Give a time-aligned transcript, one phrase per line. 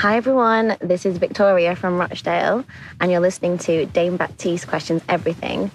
[0.00, 2.64] Hi everyone, this is Victoria from Rochdale,
[3.00, 5.70] and you're listening to Dane Baptiste Questions Everything.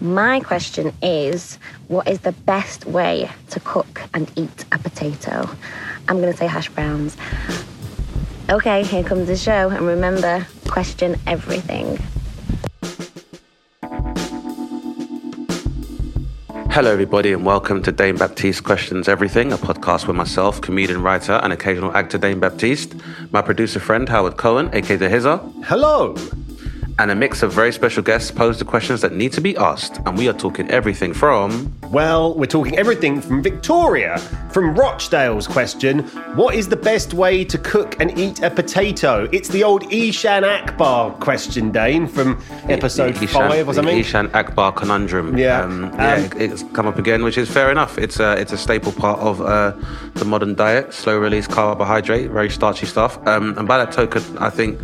[0.00, 5.48] My question is What is the best way to cook and eat a potato?
[6.08, 7.16] I'm going to say hash browns.
[8.50, 11.98] Okay, here comes the show, and remember question everything.
[16.72, 21.32] Hello, everybody, and welcome to Dane Baptiste Questions Everything, a podcast with myself, comedian, writer,
[21.42, 22.94] and occasional actor Dane Baptiste,
[23.32, 26.14] my producer friend Howard Cohen, aka The Hizzer, Hello.
[27.00, 30.02] And a mix of very special guests pose the questions that need to be asked.
[30.04, 34.18] And we are talking everything from Well, we're talking everything from Victoria,
[34.52, 36.00] from Rochdale's question
[36.36, 39.30] What is the best way to cook and eat a potato?
[39.32, 43.80] It's the old Eshaan Akbar question, Dane, from episode the five or the.
[43.80, 45.38] Eshaan Akbar conundrum.
[45.38, 45.62] Yeah.
[45.62, 47.96] um, yeah, Um, it's come up again, which is fair enough.
[47.96, 49.72] It's a it's a staple part of uh,
[50.16, 53.16] the modern diet: slow release carbohydrate, very starchy stuff.
[53.26, 54.78] Um, and by that token, I think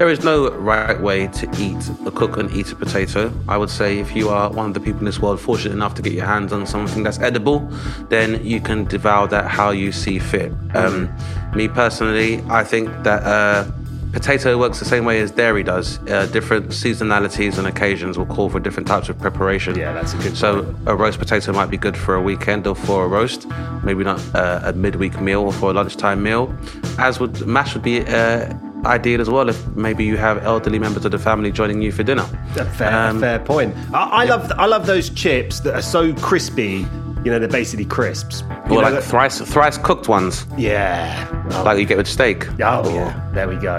[0.00, 3.30] there is no right way to eat, a cook and eat a potato.
[3.46, 5.94] I would say if you are one of the people in this world fortunate enough
[5.96, 7.68] to get your hands on something that's edible,
[8.08, 10.54] then you can devour that how you see fit.
[10.74, 11.14] Um,
[11.54, 13.22] me personally, I think that.
[13.22, 13.70] Uh,
[14.12, 16.00] Potato works the same way as dairy does.
[16.08, 19.78] Uh, different seasonalities and occasions will call for different types of preparation.
[19.78, 22.74] Yeah, that's a good So a roast potato might be good for a weekend or
[22.74, 23.46] for a roast,
[23.84, 26.52] maybe not uh, a midweek meal or for a lunchtime meal.
[26.98, 28.52] As would mash would be uh,
[28.84, 32.02] ideal as well if maybe you have elderly members of the family joining you for
[32.02, 32.26] dinner.
[32.56, 33.74] A fair, Um, fair point.
[33.92, 36.86] I, I love I love those chips that are so crispy.
[37.22, 38.40] You know, they're basically crisps.
[38.70, 41.26] You Or know, like thrice thrice cooked ones, yeah.
[41.52, 42.48] Oh, like you get with steak.
[42.48, 43.30] Oh, yeah.
[43.34, 43.74] There we go.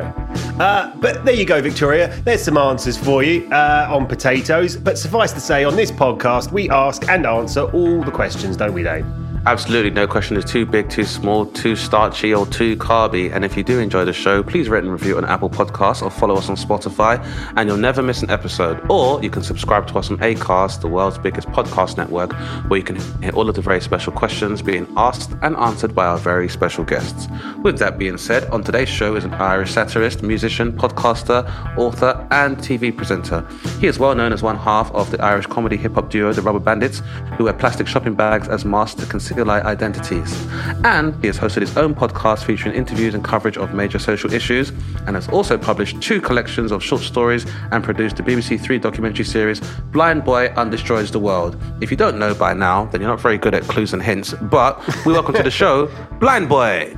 [0.60, 2.10] Uh, but there you go, Victoria.
[2.24, 4.78] There's some answers for you uh, on potatoes.
[4.78, 8.74] But suffice to say, on this podcast, we ask and answer all the questions, don't
[8.74, 9.06] we, Dave?
[9.48, 13.34] Absolutely, no question is too big, too small, too starchy, or too carby.
[13.34, 16.12] And if you do enjoy the show, please rate and review on Apple Podcasts or
[16.12, 17.20] follow us on Spotify,
[17.58, 18.80] and you'll never miss an episode.
[18.88, 22.34] Or you can subscribe to us on Acast, the world's biggest podcast network,
[22.70, 26.06] where you can hear all of the very special questions being asked and answered by
[26.06, 27.28] our very special guests.
[27.64, 31.50] With that being said, on today's show is an Irish satirist, musician, podcaster,
[31.80, 33.44] author, and TV presenter.
[33.80, 36.44] He is well known as one half of the Irish comedy hip hop duo The
[36.44, 37.02] Rubber Bandits,
[37.40, 40.46] who wear plastic shopping bags as masks to conceal their identities.
[40.84, 44.70] And he has hosted his own podcast featuring interviews and coverage of major social issues,
[45.08, 49.26] and has also published two collections of short stories and produced the BBC Three documentary
[49.26, 49.60] series
[49.92, 51.58] Blind Boy Undestroys the World.
[51.82, 54.34] If you don't know by now, then you're not very good at clues and hints,
[54.42, 55.88] but we welcome to the show
[56.20, 56.96] Blind Boy.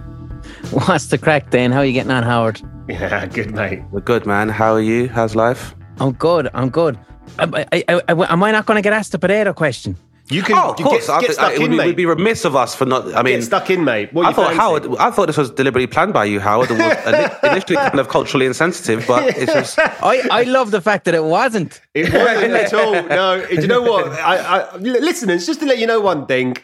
[0.71, 1.71] What's the crack, then?
[1.71, 2.61] How are you getting on, Howard?
[2.87, 3.81] Yeah, good, mate.
[3.91, 4.49] We're good, man.
[4.49, 5.07] How are you?
[5.07, 5.73] How's life?
[5.99, 6.49] I'm good.
[6.53, 6.97] I'm good.
[7.39, 9.95] Uh, I, I, I, I- am I not going to get asked the potato question?
[10.29, 11.07] You can Oh, of course.
[11.07, 11.85] get, I get think- stuck I- it in, would, be, mate.
[11.87, 13.13] would be remiss of us for not.
[13.13, 14.13] I mean, get stuck in, mate.
[14.13, 14.59] What I you thought fancy?
[14.59, 14.95] Howard.
[14.99, 18.45] I thought this was deliberately planned by you, Howard, and was initially kind of culturally
[18.45, 19.77] insensitive, but it's just.
[19.79, 21.81] I, I love the fact that it wasn't.
[21.93, 22.93] It wasn't at all.
[23.03, 24.07] No, do you know what?
[24.13, 26.55] I, I, listeners, just to let you know one thing.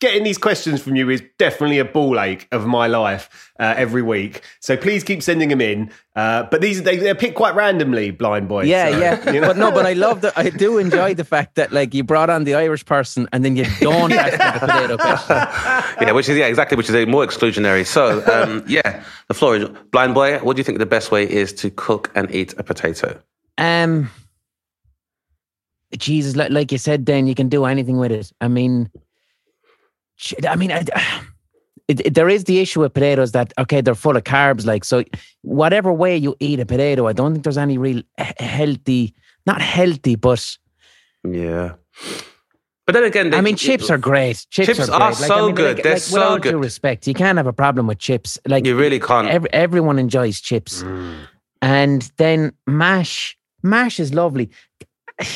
[0.00, 4.02] Getting these questions from you is definitely a ball ache of my life uh, every
[4.02, 4.42] week.
[4.60, 5.90] So please keep sending them in.
[6.16, 8.64] Uh, but these they, they're picked quite randomly, blind boy.
[8.64, 9.30] Yeah, so, yeah.
[9.32, 9.48] you know.
[9.48, 10.36] But no, but I love that.
[10.36, 13.56] I do enjoy the fact that like you brought on the Irish person and then
[13.56, 15.36] you don't ask them the potato question.
[16.06, 17.86] Yeah, which is yeah, exactly, which is a more exclusionary.
[17.86, 20.38] So, um, yeah, the floor is blind boy.
[20.40, 23.20] What do you think the best way is to cook and eat a potato?
[23.58, 24.10] Um,
[25.96, 28.32] Jesus, like, like you said, then you can do anything with it.
[28.40, 29.00] I mean, sh-
[30.48, 30.78] I mean, I,
[31.88, 34.64] it, it- there is the issue with potatoes that okay, they're full of carbs.
[34.66, 35.04] Like so,
[35.42, 38.02] whatever way you eat a potato, I don't think there's any real
[38.38, 39.14] healthy,
[39.46, 40.56] not healthy, but
[41.22, 41.74] Yeah,
[42.86, 44.46] but then again, they, I mean, chips are great.
[44.50, 45.20] Chips, Chips are, are great.
[45.20, 45.74] Like, so I mean, good.
[45.76, 46.52] Like, They're like, so with all good.
[46.52, 48.38] due respect, you can't have a problem with chips.
[48.46, 49.28] Like You really can't.
[49.28, 51.16] Every, everyone enjoys chips, Mm.
[51.62, 53.36] and then mash.
[53.62, 54.50] Mash is lovely.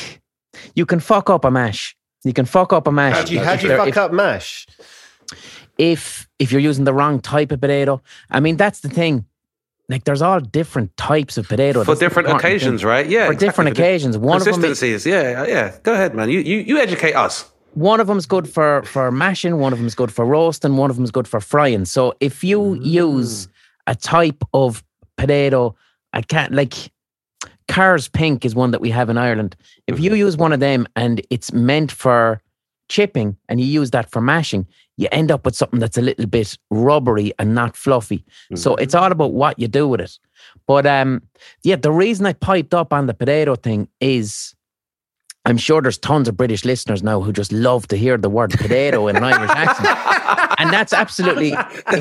[0.75, 1.95] You can fuck up a mash.
[2.23, 3.15] You can fuck up a mash.
[3.15, 4.67] how do you, how do you fuck if, up mash?
[5.77, 8.01] if if you're using the wrong type of potato.
[8.29, 9.25] I mean, that's the thing.
[9.87, 12.51] Like, there's all different types of potato for different important thing.
[12.51, 13.07] occasions, right?
[13.07, 13.47] Yeah, For exactly.
[13.47, 14.17] different For occasions.
[14.19, 15.05] One of them is, consistencies.
[15.05, 15.77] yeah, yeah.
[15.81, 16.29] Go ahead, man.
[16.29, 17.49] You you you educate us.
[17.73, 20.95] one of them's good for for mashing, one of them's good for roasting, one of
[20.97, 21.85] them's good for frying.
[21.85, 22.85] So if you Mm.
[22.85, 23.47] use
[23.87, 24.83] a type of
[25.17, 25.75] potato,
[26.13, 26.91] I can't like
[27.69, 29.55] Kerr's Pink is one that we have in Ireland.
[29.87, 32.41] If you use one of them and it's meant for
[32.89, 34.67] chipping and you use that for mashing,
[34.97, 38.25] you end up with something that's a little bit rubbery and not fluffy.
[38.55, 40.17] So it's all about what you do with it.
[40.67, 41.21] But um,
[41.63, 44.55] yeah, the reason I piped up on the potato thing is
[45.45, 48.51] I'm sure there's tons of British listeners now who just love to hear the word
[48.51, 49.97] potato in an Irish accent.
[50.59, 51.53] And that's absolutely,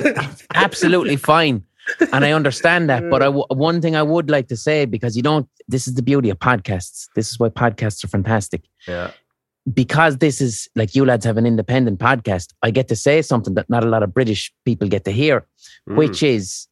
[0.54, 1.62] absolutely fine.
[2.12, 3.08] And I understand that.
[3.10, 5.94] But I w- one thing I would like to say, because you don't, this is
[5.94, 7.06] the beauty of podcasts.
[7.14, 8.62] This is why podcasts are fantastic.
[8.86, 9.10] Yeah.
[9.72, 13.54] Because this is like you lads have an independent podcast, I get to say something
[13.54, 15.46] that not a lot of British people get to hear,
[15.86, 16.66] which is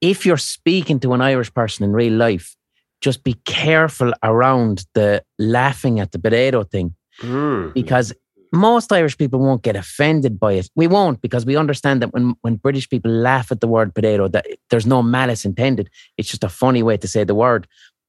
[0.00, 2.56] if you're speaking to an Irish person in real life,
[3.00, 7.72] just be careful around the laughing at the potato thing Mm.
[7.74, 8.12] because
[8.54, 10.68] most Irish people won't get offended by it.
[10.76, 14.28] We won't because we understand that when, when British people laugh at the word potato,
[14.28, 15.90] that there's no malice intended.
[16.16, 17.66] It's just a funny way to say the word.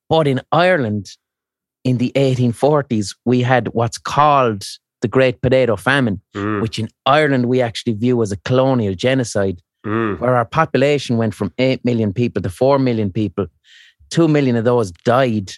[0.09, 1.09] But in Ireland,
[1.83, 4.65] in the 1840s, we had what's called
[5.01, 6.62] the Great Potato Famine, Mm.
[6.62, 10.19] which in Ireland we actually view as a colonial genocide Mm.
[10.19, 13.45] where our population went from 8 million people to 4 million people.
[14.09, 15.51] 2 million of those died.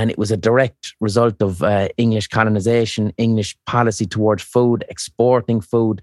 [0.00, 5.60] And it was a direct result of uh, English colonization, English policy towards food, exporting
[5.60, 6.00] food,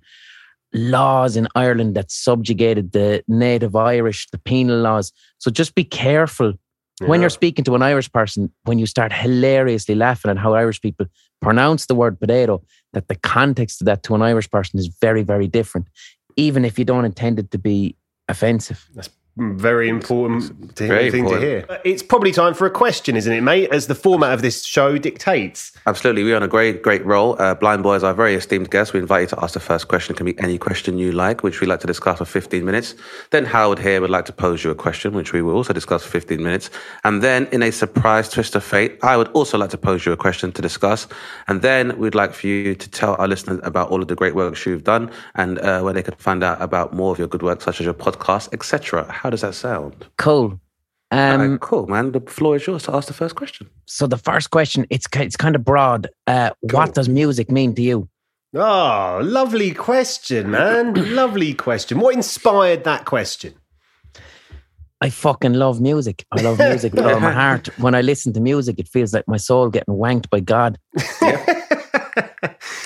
[0.72, 5.12] laws in Ireland that subjugated the native Irish, the penal laws.
[5.40, 6.54] So just be careful
[7.08, 10.80] when you're speaking to an Irish person, when you start hilariously laughing at how Irish
[10.80, 11.08] people
[11.42, 12.62] pronounce the word potato,
[12.94, 15.88] that the context of that to an Irish person is very, very different,
[16.36, 17.96] even if you don't intend it to be
[18.28, 18.88] offensive.
[19.38, 21.42] Very important to, Very thing important.
[21.42, 21.82] to hear.
[21.86, 23.70] It's probably time for a question, isn't it, mate?
[23.72, 25.72] As the format of this show dictates.
[25.86, 26.24] Absolutely.
[26.24, 27.40] We're on a great, great roll.
[27.40, 28.94] Uh, Blind Boy is our very esteemed guest.
[28.94, 30.16] We invite you to ask the first question.
[30.16, 32.96] It can be any question you like, which we like to discuss for 15 minutes.
[33.30, 36.04] Then Howard here would like to pose you a question, which we will also discuss
[36.04, 36.72] for 15 minutes.
[37.04, 40.12] And then, in a surprise twist of fate, I would also like to pose you
[40.14, 41.08] a question to discuss.
[41.48, 44.34] And then we'd like for you to tell our listeners about all of the great
[44.34, 47.44] work you've done and uh, where they can find out about more of your good
[47.44, 49.06] work, such as your podcast, etc.
[49.28, 50.06] How does that sound?
[50.18, 50.58] Cool.
[51.12, 52.14] Um, All right, cool, man.
[52.14, 53.68] The floor is yours to ask the first question.
[53.86, 56.08] so the first question, it's it's kind of broad.
[56.28, 58.08] Uh, What does music mean to you?
[58.56, 60.94] Oh, lovely question, man.
[61.14, 62.00] lovely question.
[62.00, 63.54] What inspired that question?
[65.00, 66.26] I fucking love music.
[66.32, 67.68] I love music with all my heart.
[67.80, 70.80] When I listen to music, it feels like my soul getting wanked by God.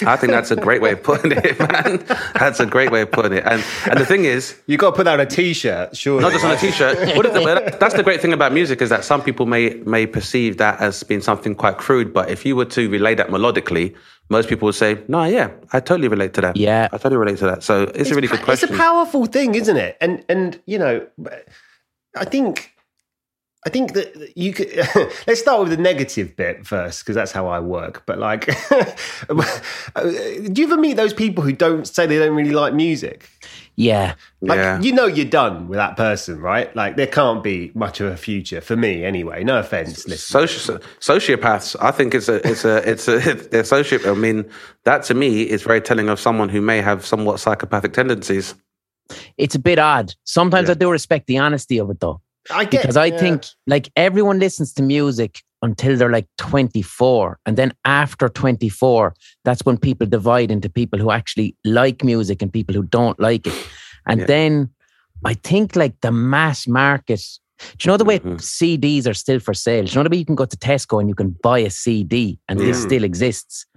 [0.03, 2.03] I think that's a great way of putting it, man.
[2.35, 3.43] That's a great way of putting it.
[3.45, 6.19] And and the thing is, You got to put that on a t-shirt, sure.
[6.19, 7.15] not just on a t-shirt.
[7.15, 10.05] What is the, that's the great thing about music is that some people may may
[10.05, 13.95] perceive that as being something quite crude, but if you were to relay that melodically,
[14.29, 16.57] most people would say, "No, yeah, I totally relate to that.
[16.57, 16.87] Yeah.
[16.91, 18.69] I totally relate to that." So it's, a really good question.
[18.69, 19.97] It's a powerful thing, isn't it?
[20.01, 21.05] And and you know,
[22.15, 22.71] I think
[23.63, 24.75] I think that you could.
[25.27, 28.03] let's start with the negative bit first, because that's how I work.
[28.07, 28.45] But like,
[29.27, 33.29] do you ever meet those people who don't say they don't really like music?
[33.75, 34.15] Yeah.
[34.41, 34.81] Like, yeah.
[34.81, 36.75] you know, you're done with that person, right?
[36.75, 39.43] Like, there can't be much of a future for me, anyway.
[39.43, 40.41] No offense, listen.
[40.41, 44.11] Soci- sociopaths, I think it's a it's a it's a, a sociopath.
[44.11, 44.49] I mean,
[44.85, 48.55] that to me is very telling of someone who may have somewhat psychopathic tendencies.
[49.37, 50.13] It's a bit odd.
[50.23, 52.21] Sometimes I do respect the honesty of it though.
[52.49, 53.17] I get because I yeah.
[53.17, 59.13] think like everyone listens to music until they're like 24 and then after 24
[59.45, 63.45] that's when people divide into people who actually like music and people who don't like
[63.45, 63.53] it
[64.07, 64.25] and Yeah.
[64.25, 64.69] then
[65.23, 67.21] I think like the mass market
[67.77, 68.41] do you know the way Mhm.
[68.41, 69.85] CDs are still for sale?
[69.85, 71.69] Do you know the way you can go to Tesco and you can buy a
[71.69, 72.85] CD and this Mm.
[72.87, 73.67] still exists?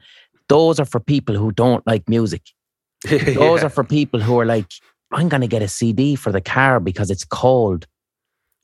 [0.48, 2.42] Those are for people who don't like music.
[3.10, 3.66] Those yeah.
[3.66, 4.70] are for people who are like,
[5.14, 7.86] I'm going to get a CD for the car because it's cold.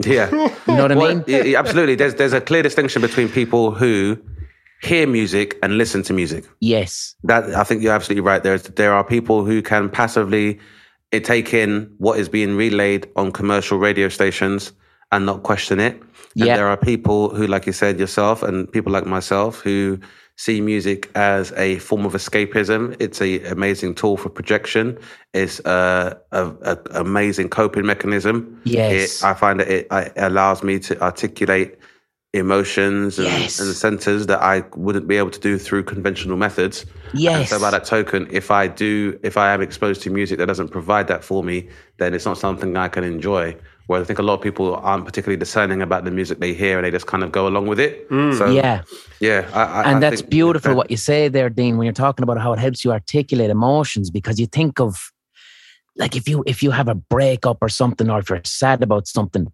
[0.05, 0.31] yeah.
[0.69, 1.25] You know what I mean?
[1.27, 1.95] yeah, yeah, absolutely.
[1.97, 4.17] There's there's a clear distinction between people who
[4.83, 6.45] hear music and listen to music.
[6.61, 7.15] Yes.
[7.25, 8.43] That I think you're absolutely right.
[8.43, 10.59] There's there are people who can passively
[11.13, 14.73] eh, take in what is being relayed on commercial radio stations
[15.13, 15.95] and not question it.
[16.37, 16.57] And Yeah.
[16.57, 19.99] there are people who, like you said yourself, and people like myself who
[20.41, 22.97] see music as a form of escapism.
[22.99, 24.99] It's an amazing tool for projection.
[25.35, 28.59] It's a, a, a amazing coping mechanism.
[28.65, 29.21] Yes.
[29.21, 31.77] It, I find that it, it allows me to articulate
[32.33, 33.61] emotions and, Yes.
[33.61, 36.87] and centers that I wouldn't be able to do through conventional methods.
[37.11, 37.51] And Yes.
[37.51, 40.69] so by that token, if I do, if I am exposed to music that doesn't
[40.71, 41.69] provide that for me,
[41.99, 43.57] then it's not something I can enjoy.
[43.91, 46.79] Whereas I think a lot of people aren't particularly discerning about the music they hear
[46.79, 48.09] and they just kind of go along with it.
[48.09, 48.39] Mm.
[48.39, 48.83] So yeah.
[49.19, 51.93] yeah, I, I, and I that's think- beautiful what you say there dean when you're
[51.93, 55.11] talking about how it helps you articulate emotions because you think of
[55.97, 59.09] like if you if you have a breakup or something or if you're sad about
[59.09, 59.53] something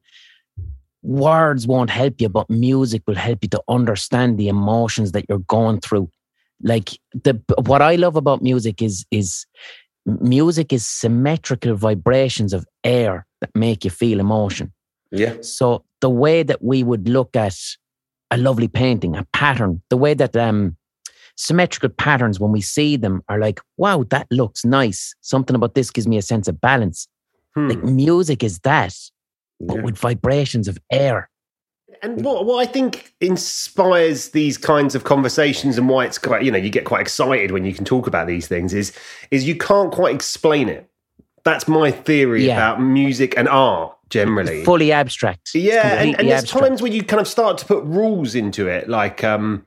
[1.02, 5.46] words won't help you but music will help you to understand the emotions that you're
[5.56, 6.10] going through
[6.62, 9.46] like the what i love about music is is
[10.06, 14.72] music is symmetrical vibrations of air that make you feel emotion
[15.10, 17.56] Yeah, so the way that we would look at
[18.30, 20.76] a lovely painting, a pattern, the way that um,
[21.36, 25.14] symmetrical patterns, when we see them, are like, wow, that looks nice.
[25.20, 27.08] Something about this gives me a sense of balance.
[27.54, 27.68] Hmm.
[27.68, 28.94] Like music is that,
[29.60, 29.82] but yeah.
[29.82, 31.30] with vibrations of air.
[32.02, 36.50] And what what I think inspires these kinds of conversations and why it's quite you
[36.50, 38.92] know you get quite excited when you can talk about these things is
[39.30, 40.88] is you can't quite explain it.
[41.44, 42.54] That's my theory Yeah.
[42.54, 44.64] about music and art generally.
[44.64, 45.50] Fully abstract.
[45.54, 46.66] Yeah, and, and there's abstract.
[46.66, 49.64] times where you kind of start to put rules into it, like um,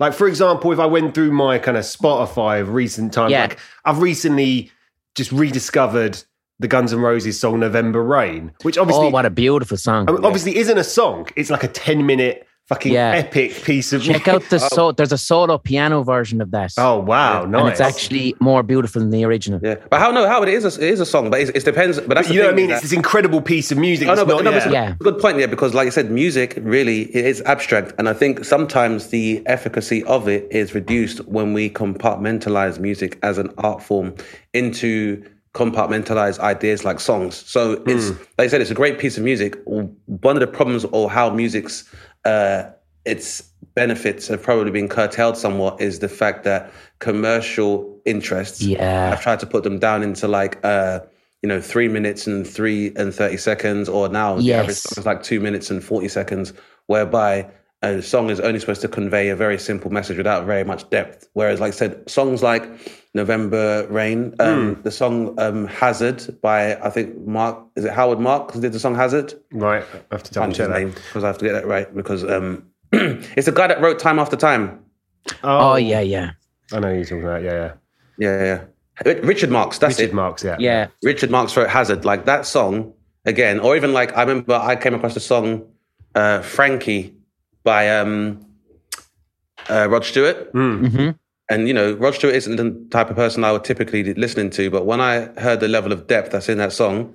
[0.00, 3.42] like for example, if I went through my kind of Spotify of recent times, Yeah.
[3.42, 4.70] like I've recently
[5.14, 6.22] just rediscovered
[6.64, 10.08] the Guns N' Roses song "November Rain," which obviously oh, what a beautiful song.
[10.08, 11.28] I mean, obviously isn't a song.
[11.36, 13.10] It's like a 10 minute fucking Yeah.
[13.10, 16.72] epic piece of Check out the so there's a solo piano version of that.
[16.78, 17.48] Oh wow, Yeah.
[17.50, 17.60] nice.
[17.60, 19.60] And it's actually more beautiful than the original.
[19.62, 20.26] Yeah, but how no?
[20.26, 20.64] How it is?
[20.64, 22.00] A, it is a song, but it, it depends.
[22.00, 22.70] But that's you know what I mean?
[22.70, 24.08] is It's this incredible piece of music.
[24.08, 24.64] Oh, It's no, but, not- no, but yeah.
[24.64, 24.94] it's Yeah.
[24.98, 28.14] a good point, there because like I said, music really it is abstract, and I
[28.14, 33.82] think sometimes the efficacy of it is reduced when we compartmentalize music as an art
[33.82, 34.14] form
[34.54, 35.22] into
[35.54, 37.36] compartmentalized ideas like songs.
[37.46, 38.16] So it's Hmm.
[38.38, 39.56] like I said, it's a great piece of music.
[39.66, 41.84] One of the problems or how music's
[42.24, 42.64] uh,
[43.04, 43.42] its
[43.74, 46.70] benefits have probably been curtailed somewhat is the fact that
[47.00, 49.10] commercial interests Yeah.
[49.10, 51.00] have tried to put them down into like uh
[51.42, 55.22] you know three minutes and three and 30 seconds or now the average is like
[55.22, 56.52] two minutes and 40 seconds
[56.86, 57.46] whereby
[57.84, 61.28] a song is only supposed to convey a very simple message without very much depth
[61.34, 62.64] whereas like i said songs like
[63.14, 68.52] november rain um the song um hazard by i think mark is it howard mark
[68.52, 69.84] who did the song hazard Right.
[70.10, 70.78] I have to double Can't check that.
[70.78, 73.98] name because i have to get that right because um it's the guy that wrote
[73.98, 74.80] time after time
[75.42, 76.32] Oh, yeah, yeah.
[76.70, 77.42] I know who you're talking about.
[77.42, 77.72] Yeah,
[78.18, 78.28] yeah.
[78.38, 78.60] yeah
[79.06, 80.56] yeah richard marx that's Richard it Marx, yeah.
[80.58, 80.88] Yeah.
[81.02, 82.92] Richard Marx wrote Hazard, like that song
[83.24, 85.66] again, or even like I remember I came across the song
[86.14, 87.14] uh, Frankie
[87.64, 88.44] by um,
[89.70, 90.50] uh, Rod Stewart.
[90.52, 91.10] hmm
[91.50, 94.50] And you know, Rod Stewart isn't the type of person I would typically be listening
[94.50, 97.14] to, but when I heard the level of depth that's in that song,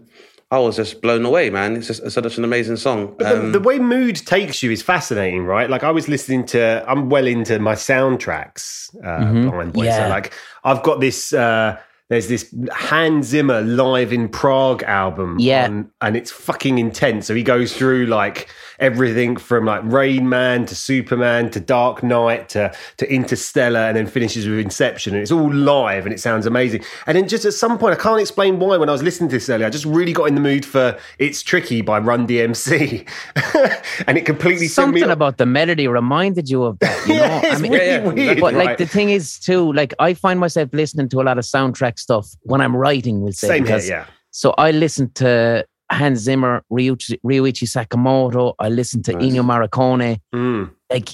[0.51, 1.75] I was just blown away, man.
[1.75, 3.13] It's just it's such an amazing song.
[3.17, 5.69] But the, Um, the way mood takes you is fascinating, right?
[5.69, 9.43] Like I was listening to, I'm well into my soundtracks uh, Mhm.
[9.45, 9.85] behind point.
[9.87, 10.05] Yeah.
[10.05, 11.33] So like I've got this.
[11.33, 11.77] Uh,
[12.09, 15.65] there's this Hans Zimmer live in Prague album, Yeah.
[15.65, 17.27] on- and it's fucking intense.
[17.27, 18.47] So he goes through like
[18.79, 24.07] everything from like Rain Man to Superman to Dark Knight to to Interstellar, and then
[24.07, 26.83] finishes with Inception, and it's all live and it sounds amazing.
[27.07, 28.77] And then just at some point, I can't explain why.
[28.77, 30.97] When I was listening to this earlier, I just really got in the mood for
[31.17, 33.07] "It's Tricky" by Run DMC,
[34.07, 37.07] and it completely Something about the melody reminded you of that.
[37.07, 37.47] You yeah, know?
[37.49, 38.39] it's I mean, really Yeah, yeah, weird.
[38.39, 41.43] but like the thing is too, like I find myself listening to a lot of
[41.43, 43.21] soundtrack stuff when I'm writing.
[43.21, 44.05] We'll say same here, yeah.
[44.31, 48.53] So I listen to Hans Zimmer, Ryuichi, Ryuichi Sakamoto.
[48.59, 49.23] I listen to Nice.
[49.33, 50.19] Ennio Morricone.
[50.33, 50.71] Mm.
[50.89, 51.09] Like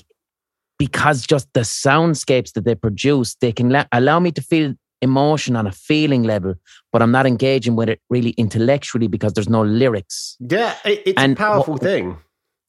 [0.77, 5.55] because just the soundscapes that they produce, they can la- allow me to feel emotion
[5.55, 6.55] on a feeling level,
[6.91, 10.35] but I'm not engaging with it really intellectually because there's no lyrics.
[10.39, 12.17] Yeah, it, it's And a powerful what- thing.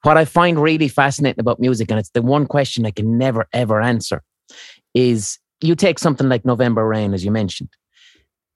[0.02, 3.46] what I find really fascinating about music, and it's the one question I can never
[3.52, 4.22] ever answer,
[4.94, 7.70] is you take something like November Rain, as you mentioned,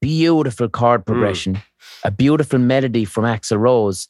[0.00, 1.61] beautiful chord progression,
[2.04, 4.09] a beautiful melody from Axl Rose,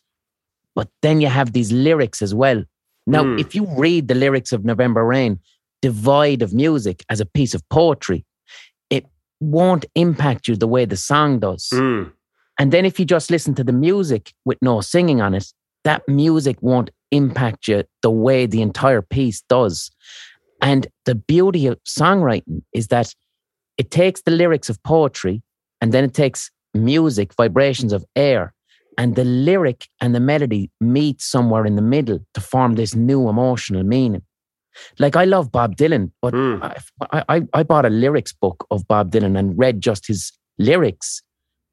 [0.75, 2.65] but then you have these lyrics as well.
[3.07, 3.41] Now, Mm.
[3.41, 5.41] if you read the lyrics of November Rain,
[5.83, 8.25] devoid of music as a piece of poetry,
[8.91, 9.07] it
[9.41, 11.69] won't impact you the way the song does.
[11.73, 12.13] Mm.
[12.59, 15.53] And then if you just listen to the music with no singing on it,
[15.85, 19.91] that music won't impact you the way the entire piece does.
[20.61, 23.15] And the beauty of songwriting is that
[23.79, 25.43] it takes the lyrics of poetry
[25.81, 28.53] and then it takes music, vibrations of air,
[28.99, 33.29] and the lyric and the melody meet somewhere in the middle to form this new
[33.29, 34.23] emotional meaning.
[34.99, 36.77] Like I love Bob Dylan, but Mm.
[37.11, 41.23] I, I, I bought a lyrics book of Bob Dylan and read just his lyrics,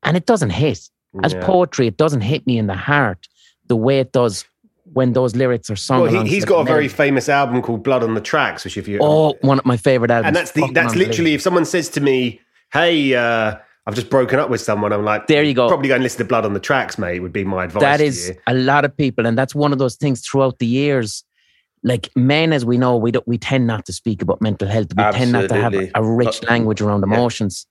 [0.03, 0.79] and it doesn't hit.
[1.23, 1.45] As Yeah.
[1.45, 3.27] poetry, it doesn't hit me in the heart
[3.67, 4.45] the way it does
[4.93, 6.01] when those lyrics are sung.
[6.01, 8.87] Well, he, he's got a very famous album called Blood on the Tracks, which if
[8.87, 10.27] you oh one of my favorite albums.
[10.27, 12.39] and that's the that's literally if someone says to me,
[12.71, 15.67] "Hey, uh, I've just broken up with someone," I'm like, There you go.
[15.67, 17.21] Probably go and listen to Blood on the Tracks, mate.
[17.21, 17.81] Would be my advice.
[17.81, 21.23] That is a lot of people, and that's one of those things throughout the years.
[21.83, 24.87] Like men, as we know, we don't we tend not to speak about mental health.
[24.95, 27.15] We tend not to have a rich Uh, language around yeah.
[27.15, 27.65] emotions.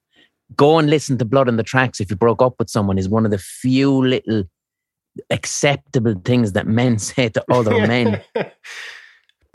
[0.56, 3.08] Go and listen to Blood on the Tracks if you broke up with someone is
[3.08, 4.44] one of the few little
[5.30, 8.22] acceptable things that men say to other men.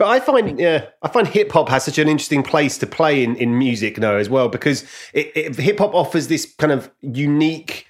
[0.02, 3.22] But I find, yeah, I find hip hop has such an interesting place to play
[3.22, 7.86] in, in music now as well because hip hop offers this kind of unique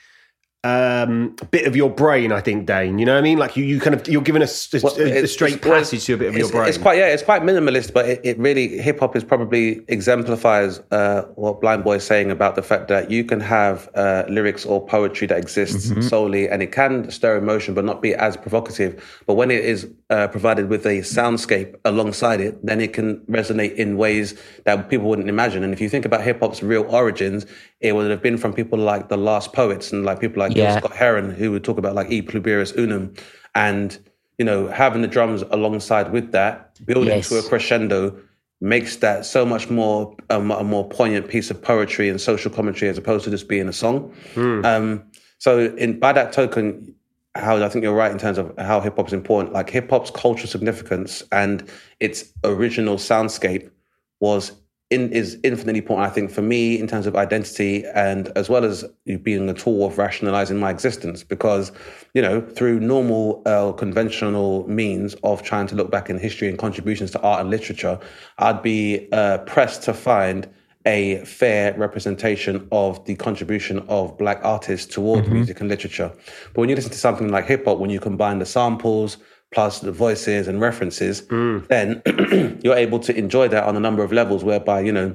[0.64, 2.31] um, bit of your brain.
[2.31, 3.00] I think, Dane.
[3.00, 3.37] You know what I mean?
[3.38, 6.16] Like you, you kind of you're given a, a- Well, a- straight passage to a
[6.19, 6.69] bit of your brain.
[6.69, 10.78] It's quite yeah, it's quite minimalist, but it, it really hip hop is probably exemplifies
[10.92, 14.64] uh, what Blind Boy is saying about the fact that you can have uh, lyrics
[14.64, 16.02] or poetry that exists Mm-hmm.
[16.02, 19.02] solely, and it can stir emotion, but not be as provocative.
[19.26, 23.75] But when it is uh, provided with a soundscape alongside it, then it can resonate
[23.76, 24.26] in ways
[24.66, 25.64] that people wouldn't imagine.
[25.64, 27.47] And if you think about hip hop's real origins,
[27.81, 30.78] it would have been from people like the Last Poets and like people like Yeah.
[30.78, 33.14] Scott Heron, who would talk about like E Pluribus Unum,
[33.54, 33.99] and
[34.38, 36.54] you know having the drums alongside with that,
[36.85, 37.28] building Yes.
[37.31, 38.14] to a crescendo,
[38.61, 42.90] makes that so much more um, a more poignant piece of poetry and social commentary
[42.90, 44.12] as opposed to just being a song.
[44.37, 45.04] Um,
[45.38, 46.95] so in by that token,
[47.35, 49.55] how I think you're right in terms of how hip hop is important.
[49.55, 51.69] Like hip hop's cultural significance and
[52.01, 53.71] its original soundscape
[54.21, 54.53] was
[54.91, 56.11] in, is infinitely important.
[56.11, 58.85] I think for me in terms of identity and as well as
[59.23, 61.73] being a tool of rationalizing my existence, because
[62.12, 66.59] you know through normal uh, conventional means of trying to look back in history and
[66.59, 67.99] contributions to art and literature,
[68.39, 70.47] I'd be uh, pressed to find
[70.87, 75.35] a fair representation of the contribution of black artists towards mm-hmm.
[75.35, 76.12] music and literature.
[76.53, 79.19] But when you listen to something like hip hop, when you combine the samples
[79.53, 81.67] plus the voices and references, mm.
[81.69, 82.03] then
[82.65, 85.15] you're able to enjoy that on a number of levels whereby, you know,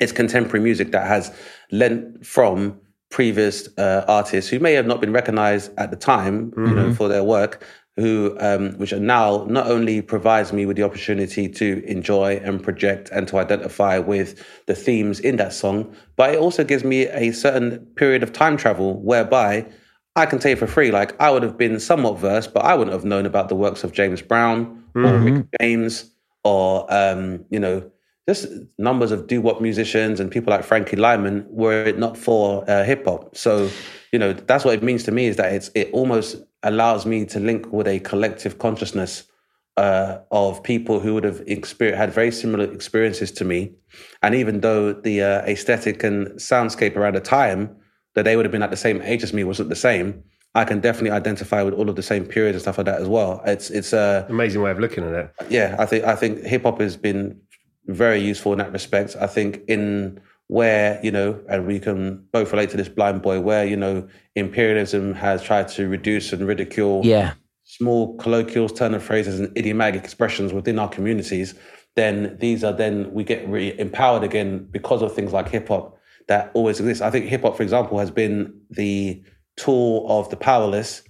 [0.00, 1.34] it's contemporary music that has
[1.70, 6.62] lent from previous uh, artists who may have not been recognized at the time, you
[6.64, 6.92] know, mm-hmm.
[6.92, 7.64] for their work,
[7.96, 13.08] who, um, which now not only provides me with the opportunity to enjoy and project
[13.10, 17.32] and to identify with the themes in that song, but it also gives me a
[17.32, 19.66] certain period of time travel whereby
[20.14, 20.90] I can take it for free.
[20.90, 23.84] Like I would have been somewhat versed, but I wouldn't have known about the works
[23.84, 26.10] of James Brown or Rick James
[26.44, 27.90] or um, you know
[28.28, 32.68] just numbers of doo wop musicians and people like Frankie Lymon were it not for
[32.68, 33.36] uh, hip hop.
[33.36, 33.70] So
[34.12, 37.24] you know that's what it means to me is that it's it almost allows me
[37.26, 39.24] to link with a collective consciousness
[39.76, 41.46] uh, of people who would have
[41.80, 43.72] had very similar experiences to me,
[44.22, 47.76] and even though the uh, aesthetic and soundscape around the time
[48.14, 50.22] that they would have been at the same age as me wasn't the same.
[50.54, 53.08] I can definitely identify with all of the same periods and stuff like that as
[53.08, 53.42] well.
[53.44, 55.30] It's it's uh Amazing way of looking at it.
[55.50, 57.38] yeah, I think I think hip hop has been
[57.88, 59.16] very useful in that respect.
[59.20, 63.40] I think in where you know, and we can both relate to this blind boy,
[63.40, 67.32] where you know imperialism has tried to reduce and ridicule Yeah.
[67.64, 71.54] small colloquial turn of phrases and idiomatic expressions within our communities,
[71.96, 75.98] then these are then we get really empowered again because of things like hip hop
[76.28, 77.02] that always exist.
[77.02, 79.22] I think hip hop, for example, has been the
[79.56, 81.02] tool of the powerless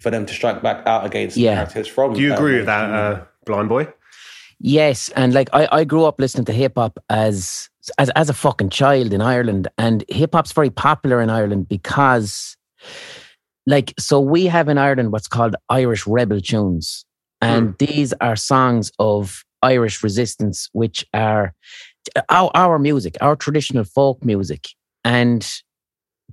[0.00, 1.54] for them to strike back out against Yeah.
[1.56, 2.14] narratives from.
[2.14, 3.88] Do you uh, agree with that, uh, blind boy?
[4.58, 8.34] Yes, and like I, I grew up listening to hip hop as as as a
[8.34, 12.56] fucking child in Ireland, and hip hop's very popular in Ireland because,
[13.66, 17.04] like, so we have in Ireland what's called Irish rebel tunes,
[17.40, 21.54] and these are songs of Irish resistance, which are
[22.28, 24.68] our our music, our traditional folk music,
[25.04, 25.46] and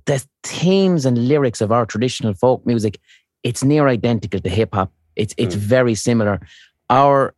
[0.06, 2.98] the themes and lyrics of our traditional folk music,
[3.42, 4.92] it's near identical to hip hop.
[5.16, 6.40] It's it's very similar.
[6.90, 7.34] Our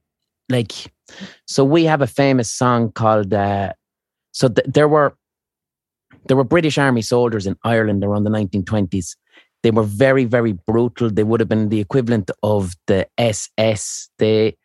[0.48, 0.72] like
[1.46, 3.72] so we have a famous song called uh
[4.32, 5.14] so th- there were
[6.26, 9.16] there were british army soldiers in ireland around the 1920s
[9.62, 14.56] they were very very brutal they would have been the equivalent of the ss they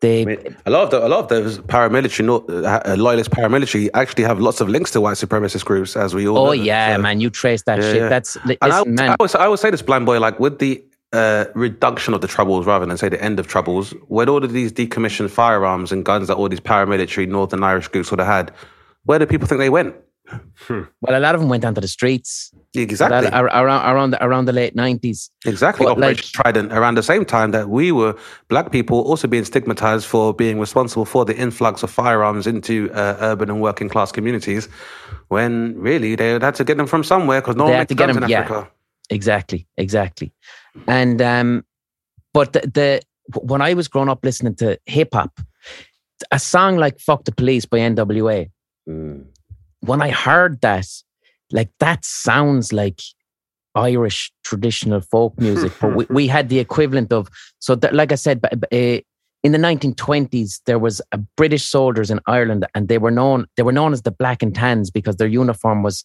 [0.00, 3.30] they I mean, a lot of the, a lot of those paramilitary, no- uh, loyalist
[3.30, 6.34] paramilitary, actually have lots of links to white supremacist groups, as we all.
[6.34, 6.40] Know.
[6.40, 6.52] Oh know.
[6.54, 8.08] yeah So- man you trace that Yeah, shit yeah.
[8.08, 10.82] that's And I, man I, would, I would say this blind boy, like with the
[11.12, 14.52] uh, reduction of the troubles rather than say the end of troubles, with all of
[14.52, 18.50] these decommissioned firearms and guns that all these paramilitary Northern Irish groups would have had,
[19.04, 19.94] where do people think they went?
[20.68, 23.28] well a lot of them went onto the streets Exactly.
[23.30, 25.84] Ar- around around the, around the late 90s Exactly.
[25.84, 28.16] But, Operation like- Trident around the same time that we were
[28.48, 33.16] black people also being stigmatized for being responsible for the influx of firearms into uh,
[33.20, 34.68] urban and working class communities,
[35.28, 37.94] when really they had to get them from somewhere because no They one had to
[37.94, 38.40] get them, in yeah.
[38.40, 38.70] Africa.
[39.10, 40.32] exactly exactly
[40.86, 41.64] and um
[42.32, 43.00] but the, the
[43.42, 45.38] when I was growing up listening to hip hop,
[46.30, 48.50] a song like "Fuck the Police" by N.W.A.
[48.88, 49.26] Mm.
[49.80, 50.86] When I heard that,
[51.50, 53.00] like that sounds like
[53.74, 55.72] Irish traditional folk music.
[55.80, 58.76] but we, we had the equivalent of so that, like I said, uh,
[59.42, 63.62] in the 1920s there was a British soldiers in Ireland, and they were known they
[63.62, 66.04] were known as the Black and Tans because their uniform was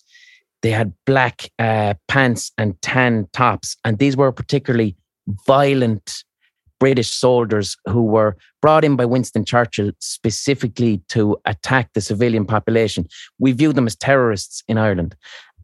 [0.64, 4.96] they had black uh, pants and tan tops, and these were particularly
[5.46, 6.24] violent
[6.80, 13.08] British soldiers who were brought in by Winston Churchill specifically to attack the civilian population.
[13.40, 15.16] We view them as terrorists in Ireland.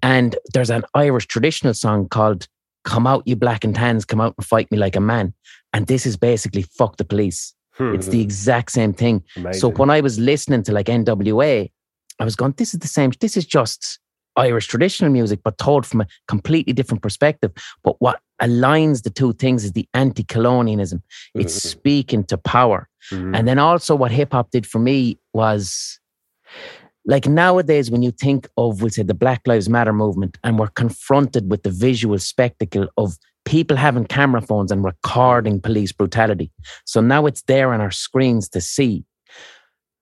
[0.01, 2.47] And there's an Irish traditional song called
[2.83, 5.33] Come Out, You Black and Tans, Come Out and Fight Me Like a Man.
[5.71, 7.53] And this is basically fuck the police.
[7.71, 7.95] Hmm.
[7.95, 9.23] It's the exact same thing.
[9.53, 11.71] So when I was listening to like NWA,
[12.19, 13.99] I was going, this is the same, this is just
[14.35, 17.51] Irish traditional music, but told from a completely different perspective.
[17.83, 21.03] But what aligns the two things is the anti colonialism.
[21.35, 21.61] It's Mhm.
[21.61, 22.89] speaking to power.
[23.11, 23.37] Mhm.
[23.37, 25.99] And then also what hip hop did for me was
[27.05, 30.67] like nowadays when you think of we'll say the Black Lives Matter movement and we're
[30.69, 36.49] confronted with the visual spectacle of people having camera phones and recording police brutality.
[36.85, 39.03] So now it's there on our screens to see.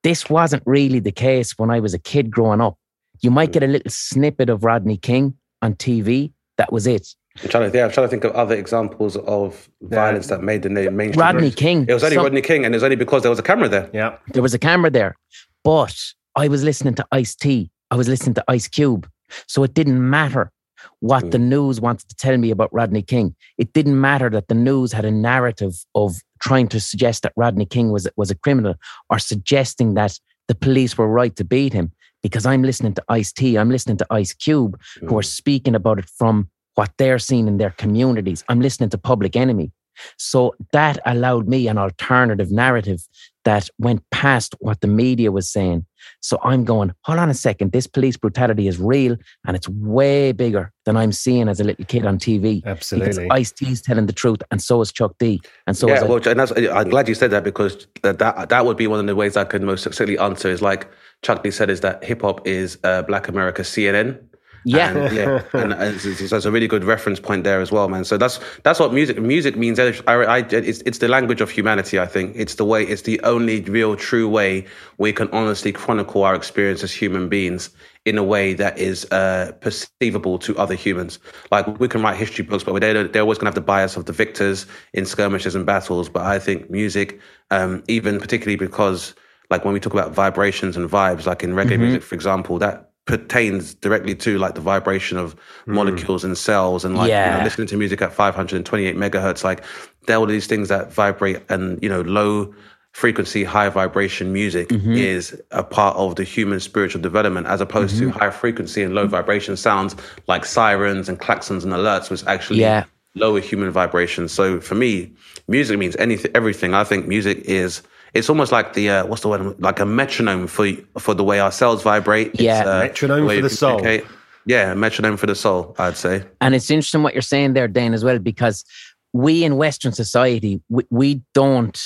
[0.04, 2.78] This wasn't really the case when I was a kid growing up.
[3.22, 3.54] You might hmm.
[3.54, 6.34] get a little snippet of Rodney King on TV.
[6.58, 7.08] That was it.
[7.42, 10.64] I'm trying to, yeah, I'm trying to think of other examples of violence that made
[10.64, 11.22] the name mainstream.
[11.22, 11.86] Rodney King.
[11.88, 13.70] It was only some- Rodney King, and it was only because there was a camera
[13.70, 13.90] there.
[13.94, 14.18] yeah.
[14.34, 15.16] there was a camera there,
[15.64, 15.96] but
[16.36, 17.72] I was listening to Ice T.
[17.90, 19.10] I was listening to Ice Cube.
[19.48, 20.52] So it didn't matter
[21.00, 21.50] what the hmm.
[21.50, 23.36] news wanted to tell me about Rodney King.
[23.58, 27.66] It didn't matter that the news had a narrative of trying to suggest that Rodney
[27.66, 28.76] King was, was a criminal
[29.10, 33.32] or suggesting that the police were right to beat him because I'm listening to Ice
[33.32, 33.58] T.
[33.58, 37.58] I'm listening to Ice Cube who are speaking about it from what they're seeing in
[37.58, 38.44] their communities.
[38.48, 39.72] I'm listening to Public Enemy.
[40.18, 43.06] So that allowed me an alternative narrative
[43.44, 45.86] that went past what the media was saying.
[46.22, 50.32] So I'm going, hold on a second, this police brutality is real and it's way
[50.32, 52.64] bigger than I'm seeing as a little kid on TV.
[52.66, 53.24] Absolutely.
[53.24, 55.42] Because Ice T's telling the truth, and so is Chuck D.
[55.68, 58.50] And so yeah, is well, and that's, I'm glad you said that because that, that
[58.50, 60.88] that would be one of the ways I could most succinctly answer is like
[61.22, 64.20] Chuck D said is that hip hop is uh, Black America CNN.
[64.64, 64.96] yeah.
[64.96, 67.90] And, yeah, and, and it's, it's, it's a really good reference point there as well,
[67.90, 68.04] man.
[68.04, 69.80] So that's that's what music music means.
[69.80, 72.00] I, I, it's it's the language of humanity.
[72.00, 72.84] I think it's the way.
[72.84, 74.66] It's the only real true way
[74.98, 77.72] we can honestly chronicle our experience as human beings
[78.06, 81.20] in a way that is uh, perceivable to other humans.
[81.52, 83.96] Like we can write history books, but they're, they're always going to have the bias
[83.96, 86.10] of the victors in skirmishes and battles.
[86.10, 87.20] But I think music,
[87.52, 89.14] um, even particularly because
[89.52, 91.82] like when we talk about vibrations and vibes, like in reggae mm-hmm.
[91.82, 95.74] music, for example, that pertains directly to like the vibration of mm.
[95.74, 99.64] molecules and cells and like you know, listening to music at 528 megahertz like
[100.06, 102.54] there are all these things that vibrate and you know low
[102.92, 104.92] frequency high vibration music mm-hmm.
[104.92, 108.20] is a part of the human spiritual development as opposed to mm-hmm.
[108.20, 109.96] high frequency and low vibration sounds
[110.28, 112.84] like sirens and klaxons and alerts was actually Yeah.
[113.16, 115.12] lower human vibrations so for me
[115.48, 116.74] music means anything everything.
[116.74, 117.82] I think music is
[118.14, 121.40] it's almost like the uh, what's the word like a metronome for for the way
[121.40, 122.64] our cells vibrate It's, Yeah.
[122.66, 123.78] uh, Metronome for the soul.
[123.78, 124.10] communicate.
[124.46, 126.24] Yeah, a metronome for the soul, I'd say.
[126.42, 128.66] And it's interesting what you're saying there, Dan, as well, because
[129.14, 131.80] we in Western society, we, we don't,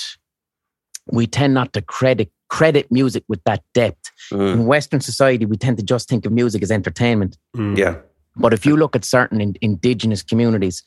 [1.12, 4.10] we tend not to credit credit music with that depth.
[4.32, 7.36] Mm, In Western society, we tend to just think of music as entertainment.
[7.54, 7.96] yeah.
[8.36, 10.82] But if you look at certain in, indigenous communities,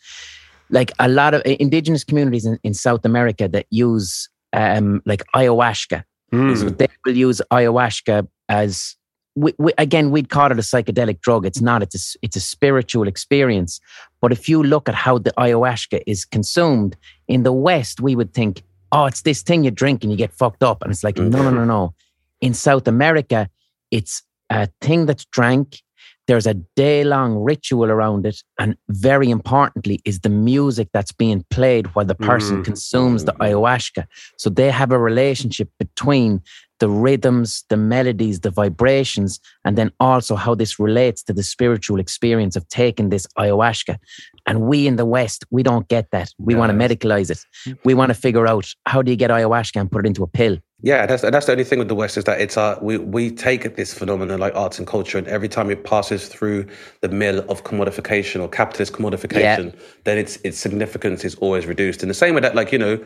[0.70, 6.04] like a lot of indigenous communities in, in South America that use um, like ayahuasca,
[6.32, 6.56] Mm.
[6.60, 8.96] so they will use ayahuasca as
[9.36, 11.44] we, we, again we'd call it a psychedelic drug.
[11.46, 11.82] It's not.
[11.82, 13.80] It's a, it's a spiritual experience.
[14.22, 16.96] But if you look at how the ayahuasca is consumed
[17.28, 20.32] in the West, we would think, oh, it's this thing you drink and you get
[20.34, 21.94] fucked up, and it's like no, no, no, no.
[22.42, 23.50] In South America,
[23.90, 25.82] it's a thing that's drank.
[26.30, 28.44] There's a day long ritual around it.
[28.60, 32.66] And very importantly, is the music that's being played while the person Mm.
[32.66, 34.06] consumes the ayahuasca.
[34.38, 36.42] So they have a relationship between
[36.80, 42.00] the rhythms, the melodies, the vibrations, and then also how this relates to the spiritual
[42.00, 43.98] experience of taking this ayahuasca.
[44.46, 46.32] And we in the West, we don't get that.
[46.40, 47.78] We want to medicalize it.
[47.84, 50.28] We want to figure out how do you get ayahuasca and put it into a
[50.28, 50.58] pill?
[50.82, 53.32] Yeah, that's that's the only thing with the West is that it's uh we we
[53.32, 56.66] take this phenomenon like arts and culture, and every time it passes through
[57.02, 62.02] the mill of commodification or capitalist commodification, then its its significance is always reduced.
[62.02, 62.98] In the same way that like you know,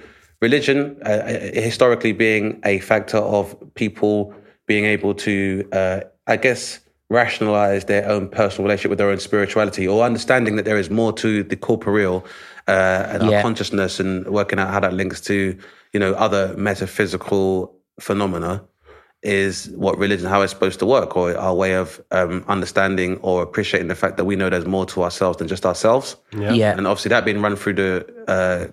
[0.48, 3.44] religion uh, uh, historically being a factor of
[3.76, 4.34] people
[4.68, 5.36] being able to,
[5.72, 6.80] uh, I guess,
[7.10, 11.14] rationalize their own personal relationship with their own spirituality or understanding that there is more
[11.24, 12.18] to the corporeal
[12.68, 13.38] uh, and Yeah.
[13.38, 15.36] our consciousness and working out how that links to
[15.94, 17.46] you know other metaphysical
[18.08, 18.54] phenomena
[19.22, 19.54] is
[19.86, 23.90] what religion how it's supposed to work or our way of um, understanding or appreciating
[23.94, 26.76] the fact that we know there's more to ourselves than just ourselves Yeah.
[26.78, 27.90] and obviously that being run through the
[28.36, 28.64] uh,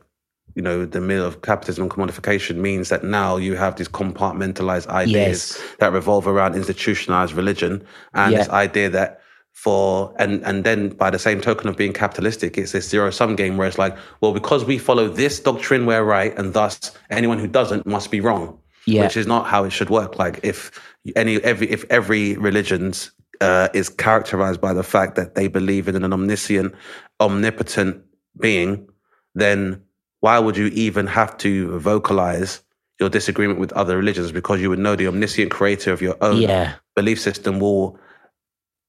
[0.55, 4.87] you know the mill of capitalism and commodification means that now you have these compartmentalized
[4.89, 5.61] ideas Yes.
[5.79, 7.83] that revolve around institutionalized religion
[8.15, 8.39] and Yeah.
[8.39, 9.21] this idea that
[9.53, 13.37] for and and then by the same token of being capitalistic it's this zero sum
[13.37, 17.39] game where it's like well because we follow this doctrine we're right and thus anyone
[17.39, 19.03] who doesn't must be wrong Yeah.
[19.05, 20.71] which is not how it should work like if
[21.17, 23.11] any every if every religion's
[23.41, 26.75] uh, is characterized by the fact that they believe in an omniscient
[27.21, 28.03] omnipotent
[28.39, 28.87] being
[29.35, 29.81] then
[30.21, 32.63] why would you even have to vocalize
[32.99, 36.43] your disagreement with other religions because you would know the omniscient creator of your own
[36.43, 36.75] Yeah.
[36.95, 37.99] belief system will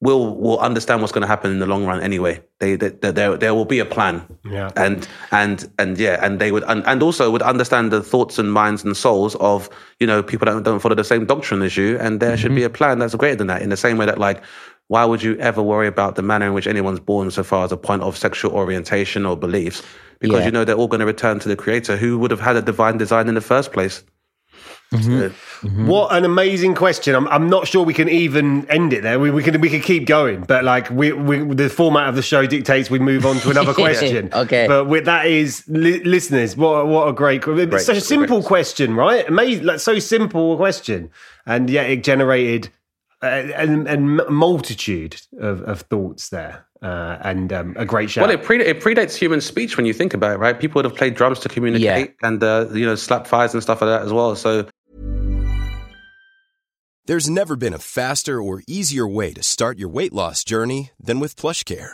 [0.02, 3.12] will will understand what's going to happen in the long run anyway they, they, they
[3.12, 4.72] there there will be a plan Yeah.
[4.76, 8.52] and and and yeah and they would and, and also would understand the thoughts and
[8.52, 11.98] minds and souls of you know people that don't follow the same doctrine as you
[12.00, 12.41] and there mm-hmm.
[12.41, 14.41] should be a plan that's greater than that in the same way that like
[14.91, 17.71] why would you ever worry about the manner in which anyone's born so far as
[17.71, 19.82] a point of sexual orientation or beliefs
[20.19, 20.45] because Yeah.
[20.47, 22.62] you know they're all going to return to the creator who would have had a
[22.62, 24.04] divine design in the first place
[24.91, 25.67] So- mm-hmm.
[25.67, 25.88] mm-hmm.
[25.88, 27.15] What an amazing question!
[27.15, 29.17] I'm, I'm not sure we can even end it there.
[29.23, 32.21] We, we can we could keep going, but like we, we the format of the
[32.21, 34.23] show dictates we move on to another question.
[34.43, 34.65] Okay.
[34.67, 36.58] but with, that is li- listeners.
[36.58, 38.95] What what a great, it's such a simple question.
[38.95, 39.23] question, right?
[39.30, 41.10] Amazing, like so simple a question,
[41.45, 42.69] and yet it generated
[43.23, 48.27] a, a, a multitude of, of thoughts there, uh, and um, a great shout.
[48.27, 50.60] Well, it, pre- it predates human speech when you think about it, right?
[50.60, 53.81] People would have played drums to communicate and, uh, you know, slap fires and stuff
[53.81, 54.36] like that as well.
[54.36, 54.67] So
[57.05, 61.19] There's never been a faster or easier way to start your weight loss journey than
[61.19, 61.93] with PlushCare.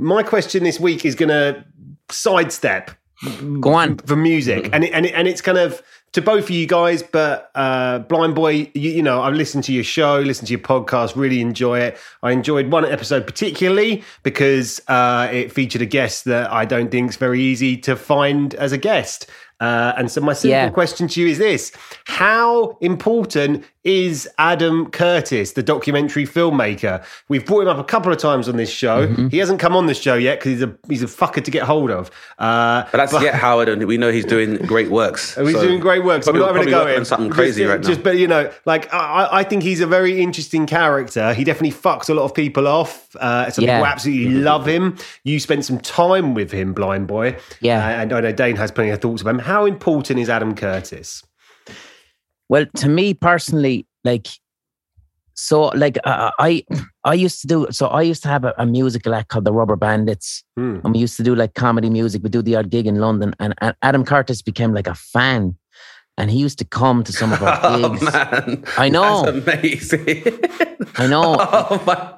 [0.00, 1.64] My question this week is going to
[2.10, 2.90] sidestep
[3.60, 3.98] Go on.
[3.98, 5.82] for music, and it, and it, and it's kind of
[6.12, 7.02] to both of you guys.
[7.02, 10.60] But uh, Blind Boy, you, you know, I've listened to your show, listened to your
[10.62, 11.98] podcast, really enjoy it.
[12.22, 17.10] I enjoyed one episode particularly because uh, it featured a guest that I don't think
[17.10, 19.28] is very easy to find as a guest.
[19.60, 20.70] Uh, and so my simple Yeah.
[20.70, 21.72] question to you is this:
[22.06, 27.04] How important is Adam Curtis, the documentary filmmaker?
[27.28, 29.06] We've brought him up a couple of times on this show.
[29.06, 29.28] Mm-hmm.
[29.28, 31.62] He hasn't come on this show yet because he's a he's a fucker to get
[31.62, 32.10] hold of.
[32.38, 35.34] Uh, But that's yet Howard, and we know he's doing great works.
[35.40, 36.26] He's So doing great works.
[36.26, 37.88] So we're not having probably to go in something Just- crazy right now.
[37.88, 41.32] Just, but you know, like I, I- think he's a very interesting character.
[41.34, 43.14] He definitely fucks a lot of people off.
[43.16, 43.78] Uh, some Yeah.
[43.78, 44.96] people absolutely love him.
[45.24, 47.36] You spent some time with him, Blind Boy.
[47.60, 47.78] Yeah.
[47.84, 49.38] Uh, and I know Dane has plenty of thoughts about him.
[49.40, 51.22] How important is Adam Curtis?
[52.50, 54.26] Well, to me personally, like,
[55.34, 56.64] so like uh, I,
[57.04, 57.66] I used to do.
[57.70, 60.80] So I used to have a, a musical act called the Rubber Bandits, Hmm.
[60.84, 62.22] and we used to do like comedy music.
[62.24, 65.54] We do the odd gig in London, and, and Adam Curtis became like a fan,
[66.18, 68.02] and he used to come to some of our Oh gigs.
[68.12, 69.30] man, I know.
[69.30, 70.40] That's amazing.
[70.96, 71.36] I know.
[71.38, 72.14] oh my,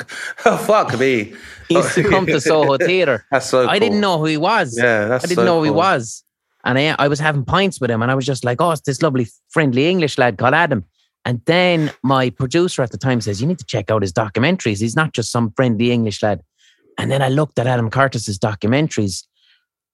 [0.46, 1.34] oh, fuck me.
[1.68, 3.26] He used to come to Soho Theatre.
[3.30, 3.68] That's so.
[3.68, 4.76] I didn't know who he was.
[4.76, 6.24] Yeah, that's I didn't so know who he was.
[6.64, 8.82] And I, I was having pints with him and I was just like, oh, it's
[8.82, 10.84] this lovely, friendly English lad called Adam.
[11.24, 14.80] And then my producer at the time says, you need to check out his documentaries.
[14.80, 16.42] He's not just some friendly English lad.
[16.98, 19.24] And then I looked at Adam Curtis's documentaries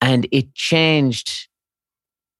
[0.01, 1.47] and it changed.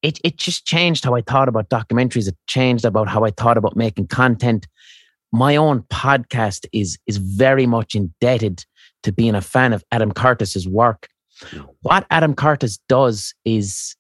[0.02, 2.28] It, it just changed how I thought about documentaries.
[2.28, 4.68] It changed about how I thought about making content.
[5.32, 8.66] My own podcast is, is very much indebted
[9.04, 11.08] to being a fan of Adam Curtis's work
[11.44, 11.62] hmm.
[11.82, 13.96] what Adam Curtis does is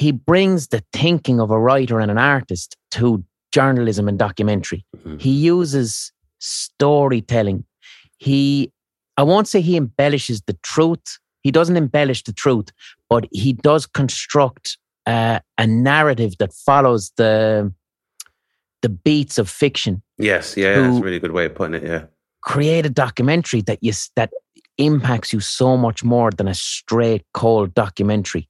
[0.00, 4.82] he brings the thinking of a writer and an artist to journalism and documentary.
[4.96, 5.20] Mhm.
[5.20, 7.64] He uses storytelling.
[8.16, 8.72] He
[9.18, 11.18] I won't say he embellishes the truth.
[11.42, 12.68] He doesn't embellish the truth,
[13.10, 17.70] but he does construct uh, a narrative that follows the
[18.80, 20.02] the beats of fiction.
[20.16, 21.82] Yes, yeah, that's a really good way of putting it.
[21.82, 22.04] Yeah.
[22.40, 24.30] Create a documentary that you that
[24.78, 28.48] impacts you so much more than a straight cold documentary.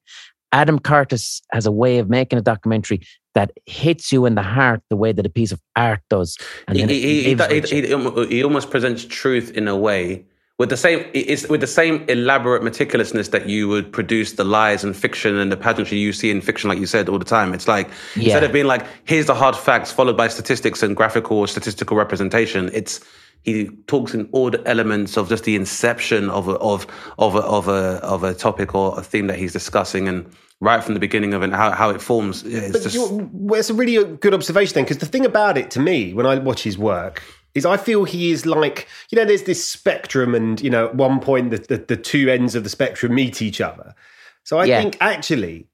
[0.53, 3.01] Adam Curtis has a way of making a documentary
[3.35, 6.37] that hits you in the heart the way that a piece of art does.
[6.73, 10.25] He, he, he, he, almost presents truth in a way
[10.61, 14.85] with the same it's with the same elaborate meticulousness that you would produce the lies
[14.85, 17.55] and fiction and the pageantry you see in fiction, like you said all the time.
[17.55, 21.39] It's like instead of being like here's the hard facts followed by statistics and graphical
[21.39, 23.01] or statistical representation, it's
[23.43, 26.87] he talks in all the elements of just the inception of a, of
[27.19, 30.27] of a, of a of a topic or a theme that he's discussing and
[30.61, 32.43] right from the beginning of it how, how it forms.
[32.43, 35.57] Yeah, it's But just well, it's a really good observation then, because the thing about
[35.57, 37.23] it to me, when I watch his work,
[37.55, 40.95] is I feel he is like, you know, there's this spectrum, and, you know, at
[40.95, 43.95] one point the, the, the two ends of the spectrum meet each other.
[44.45, 44.81] So I Yeah.
[44.81, 45.67] think actually,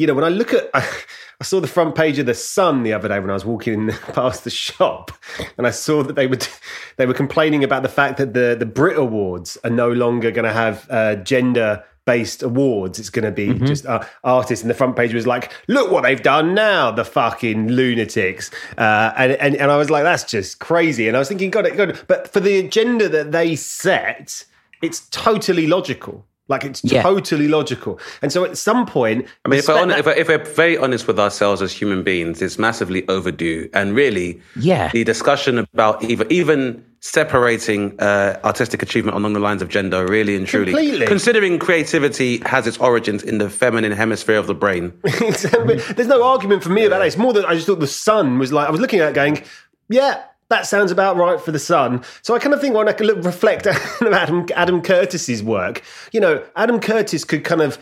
[0.00, 2.94] you know, when I look at, I saw the front page of the Sun the
[2.94, 5.12] other day when I was walking past the shop,
[5.58, 6.38] and I saw that they were
[6.96, 10.46] they were complaining about the fact that the the Brit Awards are no longer going
[10.46, 12.98] to have uh, gender based awards.
[12.98, 16.04] It's going to be just uh, artists, and the front page was like, "Look what
[16.04, 20.60] they've done now, the fucking lunatics," uh, and, and and I was like, "That's just
[20.60, 24.46] crazy." And I was thinking, "God, it, God!" But for the agenda that they set,
[24.80, 26.24] it's totally logical.
[26.50, 27.02] Like it's Yeah.
[27.02, 27.98] totally logical.
[28.22, 30.44] And so at some point, I mean, if we're, hon- that- if, we're, if we're
[30.44, 33.70] very honest with ourselves as human beings, it's massively overdue.
[33.72, 34.90] And really, Yeah.
[34.92, 40.36] the discussion about even even separating uh, artistic achievement along the lines of gender, really
[40.36, 41.06] and truly, Completely.
[41.06, 44.92] considering creativity has its origins in the feminine hemisphere of the brain.
[45.96, 47.06] There's no argument for me about that.
[47.06, 49.14] It's more that I just thought the sun was like I was looking at it
[49.14, 49.42] going,
[49.88, 52.02] yeah, that sounds about right for the sun.
[52.22, 53.66] So I kind of think when I can look, reflect
[54.02, 55.82] Adam Adam Curtis's work,
[56.12, 57.78] you know, Adam Curtis could kind of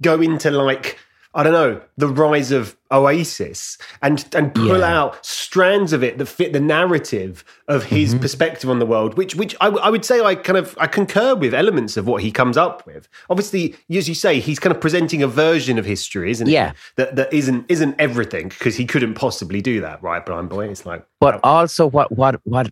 [0.00, 0.98] go into like
[1.34, 5.00] I don't know the rise of Oasis and and pull Yeah.
[5.00, 8.20] out strands of it that fit the narrative of his Mm-hmm.
[8.20, 10.86] perspective on the world, which which I, w- I would say I kind of I
[10.86, 13.08] concur with elements of what he comes up with.
[13.30, 16.52] Obviously, as you say, he's kind of presenting a version of history, isn't he?
[16.52, 16.72] Yeah.
[16.96, 20.68] that that isn't isn't everything because he couldn't possibly do that, right, Blind Boy?
[20.68, 22.70] It's like, but also what what what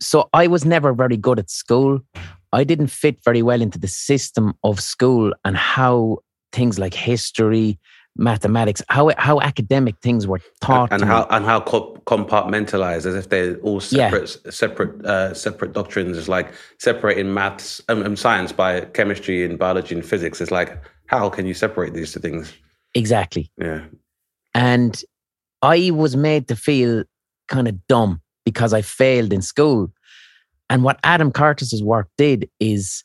[0.00, 2.00] so i was never very good at school
[2.52, 6.18] i didn't fit very well into the system of school and how
[6.54, 7.78] things like history
[8.16, 11.08] mathematics how how academic things were taught and me.
[11.08, 14.08] how and how compartmentalized as if they're all Yeah.
[14.10, 16.16] separate separate uh, separate doctrines.
[16.16, 20.40] It's like separating maths and, and science by chemistry and biology and physics.
[20.40, 20.70] It's like
[21.06, 22.52] how can you separate these two things?
[22.94, 23.80] exactly Yeah,
[24.54, 25.02] and
[25.62, 27.02] I was made to feel
[27.48, 29.90] kind of dumb because I failed in school.
[30.70, 33.02] And what Adam Curtis's work did is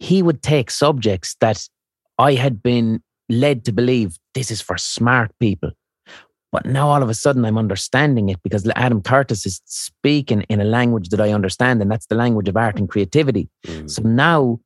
[0.00, 1.68] he would take subjects that
[2.18, 5.70] I had been led to believe this is for smart people.
[6.52, 10.60] But now all of a sudden I'm understanding it because Adam Curtis is speaking in
[10.60, 13.48] a language that I understand, and that's the language of art and creativity.
[13.66, 13.90] Mm.
[13.90, 14.60] So now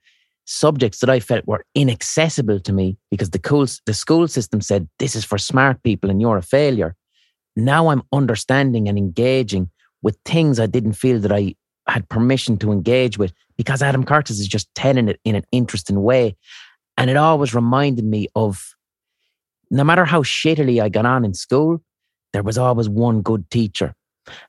[0.45, 4.89] subjects that I felt were inaccessible to me because the cool, the school system said
[4.99, 6.95] this is for smart people and you're a failure.
[7.57, 9.71] Now I'm understanding and engaging
[10.03, 11.55] with things I didn't feel that I
[11.87, 16.03] had permission to engage with because Adam Curtis is just telling it in an interesting
[16.03, 16.37] way.
[16.99, 18.75] And it always reminded me of
[19.71, 21.81] no matter how shittily I got on in school,
[22.33, 23.95] there was always one good teacher.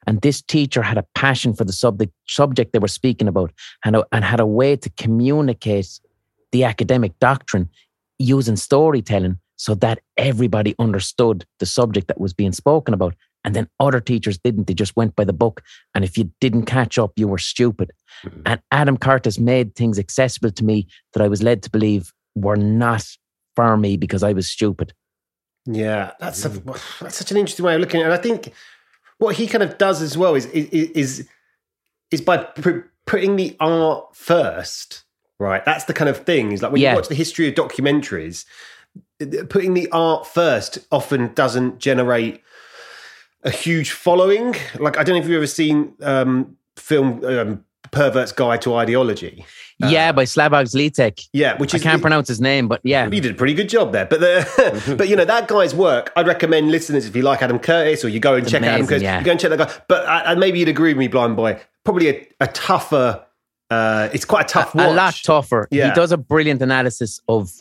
[0.07, 3.51] And this teacher had a passion for the subject, subject they were speaking about
[3.85, 5.99] and, a- and had a way to communicate
[6.51, 7.69] the academic doctrine
[8.17, 13.13] using storytelling so that everybody understood the subject that was being spoken about.
[13.45, 14.65] And then other teachers didn't.
[14.67, 15.62] They just went by the book.
[15.93, 17.91] And if you didn't catch up, you were stupid.
[18.25, 18.41] Mm-hmm.
[18.47, 22.56] And Adam Curtis made things accessible to me that I was led to believe were
[22.58, 23.06] not
[23.56, 24.93] for me because I was stupid.
[25.65, 28.06] Yeah, that's a, that's such an interesting way of looking at it.
[28.06, 28.54] And I think
[29.17, 31.30] what he kind of does as well is is is,
[32.12, 35.04] is by pu- putting the art first,
[35.39, 35.63] right?
[35.65, 36.52] That's the kind of thing.
[36.52, 36.91] Is like when Yeah.
[36.91, 38.45] you watch the history of documentaries,
[39.49, 42.41] putting the art first often doesn't generate
[43.43, 44.56] a huge following.
[44.80, 49.45] Like I don't know if you've ever seen um, film um, "Pervert's Guide to Ideology."
[49.80, 51.28] yeah, by Slavoj Zizek.
[51.32, 53.10] Yeah, which I can't pronounce his name, but yeah.
[53.10, 54.06] you did a pretty good job there.
[54.06, 56.12] But the, but you know that guy's work.
[56.15, 58.88] I'd recommend listeners if you like Adam Curtis, or you go and check out Adam
[58.88, 59.04] Curtis.
[59.04, 59.19] yeah.
[59.19, 59.73] You go and check that guy.
[59.88, 61.60] But uh, and maybe you'd agree with me, Blind Boy.
[61.84, 63.25] Probably a, a tougher.
[63.70, 64.88] Uh, it's quite a tough watch.
[64.88, 65.68] a lot tougher.
[65.72, 65.89] Yeah.
[65.89, 67.51] He does a brilliant analysis of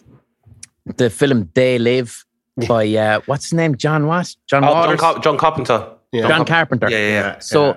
[0.96, 2.24] the film They Live
[2.66, 3.76] by uh, what's his name?
[3.76, 4.34] John what?
[4.48, 5.88] John Oh, John, Car- John Carpenter.
[6.10, 6.26] Yeah.
[6.26, 6.90] John Carpenter.
[6.90, 7.20] Yeah, yeah, yeah.
[7.20, 7.76] Yeah, So, yeah.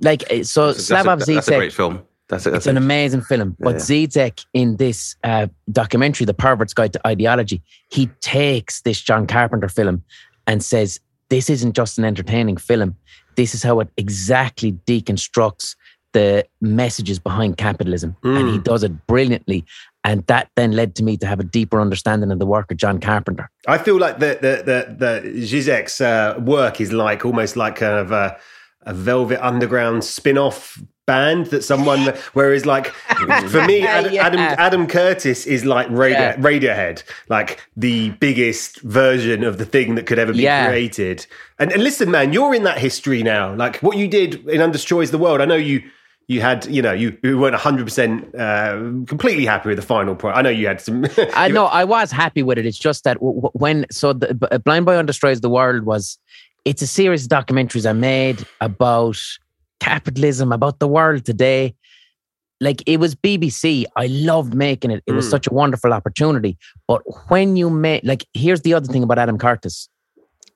[0.00, 2.02] Like, uh, so That's, a, Slavoj that's a great film.
[2.28, 2.50] That's it.
[2.50, 3.56] That's it's an amazing film.
[3.60, 9.26] But Zizek in this uh, documentary, The Pervert's Guide to Ideology, he takes this John
[9.26, 10.02] Carpenter film
[10.46, 12.96] and says, This isn't just an entertaining film.
[13.36, 15.76] This is how it exactly deconstructs
[16.12, 18.16] the messages behind capitalism.
[18.22, 19.64] And he does it brilliantly.
[20.04, 22.76] And that then led to me to have a deeper understanding of the work of
[22.76, 23.50] John Carpenter.
[23.66, 27.94] I feel like the the the, the Zizek's uh, work is like almost like kind
[27.94, 28.36] of a,
[28.84, 32.86] a Velvet Underground spin-off band that someone whereas like
[33.48, 34.24] for me Ad, Yeah.
[34.24, 36.36] Adam Adam Curtis is like Radio, Yeah.
[36.36, 40.68] Radiohead like the biggest version of the thing that could ever be Yeah.
[40.68, 41.26] created
[41.58, 45.10] and, and listen man you're in that history now like what you did in Undestroys
[45.10, 45.82] the World I know you
[46.28, 50.38] you had you know you, you weren't 100% uh, completely happy with the final product
[50.38, 51.04] I know you had some
[51.34, 52.64] I know I was happy with it.
[52.64, 56.16] It's just that w- w- when so the B- Blind Boy Destroys the World was
[56.64, 59.18] it's a series of documentaries I made about
[59.80, 61.74] capitalism, about the world today.
[62.60, 63.84] Like it was BBC.
[63.96, 65.02] I loved making it.
[65.06, 65.30] It was Mm.
[65.30, 66.56] such a wonderful opportunity.
[66.86, 69.88] But when you make like here's the other thing about Adam Curtis.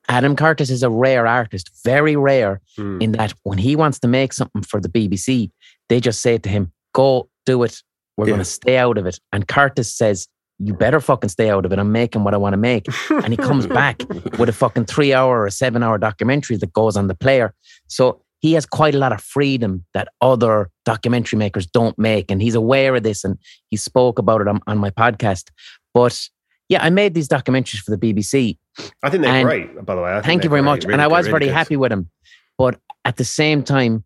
[0.09, 3.03] Adam Curtis is a rare artist, very rare Mm.
[3.03, 5.51] in that when he wants to make something for the BBC,
[5.89, 7.83] they just say to him, Go do it.
[8.17, 8.31] We're Yeah.
[8.31, 9.19] going to stay out of it.
[9.33, 10.29] And Curtis says,
[10.59, 11.79] You better fucking stay out of it.
[11.79, 12.87] I'm making what I want to make.
[13.11, 14.03] And he comes back
[14.39, 17.55] with a fucking three hour or seven hour documentary that goes on the player.
[17.89, 22.31] So he has quite a lot of freedom that other documentary makers don't make.
[22.31, 23.39] And he's aware of this and
[23.69, 25.51] he spoke about it on, on my podcast.
[25.93, 26.29] But
[26.69, 28.57] yeah, I made these documentaries for the BBC
[29.03, 30.17] I think they're And great, by the way.
[30.17, 30.71] I Thank you very great.
[30.71, 30.85] much.
[30.85, 31.55] Really and I was really very good.
[31.55, 32.11] happy with him.
[32.59, 34.05] But at the same time,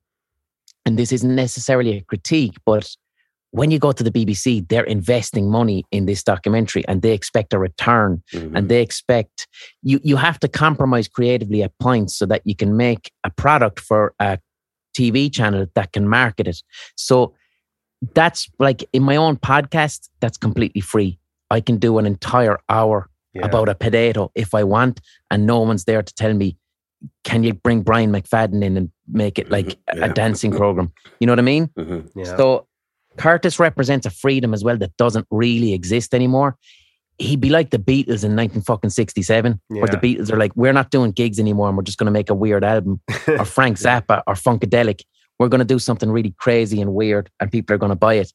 [0.85, 2.89] and this isn't necessarily a critique, but
[3.53, 7.53] when you go to the BBC, they're investing money in this documentary and they expect
[7.53, 8.57] a return Mhm.
[8.57, 9.49] and they expect
[9.83, 13.81] you you have to compromise creatively at points so that you can make a product
[13.81, 14.39] for a
[14.97, 16.63] TV channel that can market it.
[16.97, 17.35] So
[18.15, 21.19] that's like in my own podcast, that's completely free.
[21.51, 23.47] I can do an entire hour Yeah.
[23.47, 26.57] about a potato if I want, and no one's there to tell me,
[27.25, 30.05] can you bring Brian McFadden in and make it like a- Yeah.
[30.07, 30.93] a dancing program?
[31.21, 31.69] You know what I mean?
[31.79, 32.11] Mhm.
[32.17, 32.37] Yeah.
[32.37, 32.67] So
[33.17, 36.57] Curtis represents a freedom as well that doesn't really exist anymore.
[37.19, 40.73] He'd be like the Beatles in 19 fucking 67, where the Beatles are like, we're
[40.73, 43.01] not doing gigs anymore and we're just going to make a weird album.
[43.29, 45.03] or Frank Zappa or Funkadelic.
[45.39, 48.15] We're going to do something really crazy and weird and people are going to buy
[48.15, 48.33] it.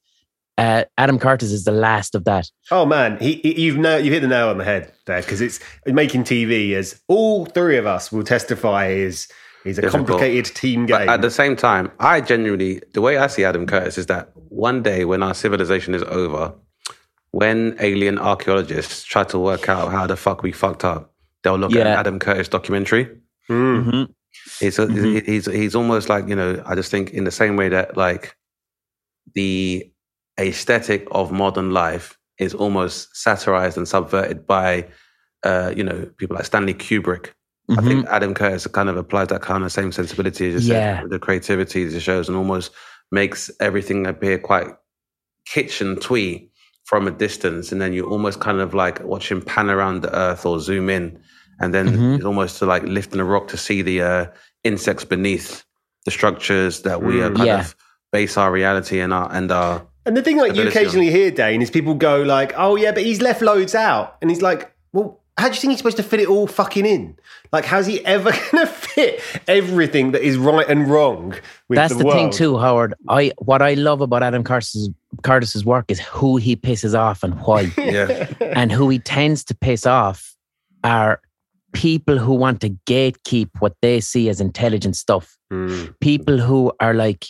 [0.57, 2.49] Uh, Adam Curtis is the last of that.
[2.71, 5.41] Oh man, he, he, you've na- you've hit the nail on the head there because
[5.41, 9.27] it's making TV as all three of us will testify is
[9.65, 10.07] is a Difficult.
[10.07, 10.95] complicated team game.
[11.07, 14.29] But at the same time, I genuinely, the way I see Adam Curtis is that
[14.55, 16.53] one day when our civilization is over,
[17.31, 21.75] when alien archaeologists try to work out how the fuck we fucked up, they'll look
[21.75, 21.85] at.
[21.87, 23.05] Adam Curtis documentary.
[23.49, 24.07] Mm.
[24.59, 25.25] He's, a, Mhm.
[25.25, 26.61] he's he's almost like you know.
[26.65, 28.35] I just think in the same way that like
[29.33, 29.91] the
[30.39, 34.87] aesthetic of modern life is almost satirized and subverted by
[35.43, 37.31] uh, you know people like Stanley Kubrick.
[37.69, 37.87] I Mhm.
[37.87, 41.01] think Adam Curtis kind of applies that kind of same sensibility as you Yeah.
[41.01, 42.71] said, the creativity of the shows and almost
[43.11, 44.67] makes everything appear quite
[45.45, 46.49] kitchen twee
[46.85, 47.71] from a distance.
[47.71, 50.89] And then you almost kind of like watch him pan around the earth or zoom
[50.89, 51.19] in.
[51.59, 52.15] And then Mhm.
[52.17, 54.25] it's almost like lifting a rock to see the uh,
[54.63, 55.63] insects beneath
[56.05, 57.35] the structures that we are Mm.
[57.35, 57.59] kind Yeah.
[57.61, 57.75] of
[58.11, 60.83] base our reality and our and our And the thing like you Ability on.
[60.83, 64.29] occasionally hear, Dane, is people go like, "Oh yeah, but he's left loads out," and
[64.29, 67.17] he's like, "Well." How do you think he's supposed to fit it all fucking in?
[67.51, 71.35] Like, how's he ever going to fit everything that is right and wrong
[71.67, 72.17] with That's the, the, world?
[72.17, 72.93] thing too, Howard.
[73.09, 74.89] I what I love about Adam Curtis's
[75.23, 77.71] Curtis's work is who he pisses off and why.
[77.77, 78.27] yeah.
[78.39, 80.35] and who he tends to piss off
[80.83, 81.19] are
[81.73, 85.37] people who want to gatekeep what they see as intelligent stuff.
[85.51, 85.93] Mm.
[85.99, 87.25] People who are like,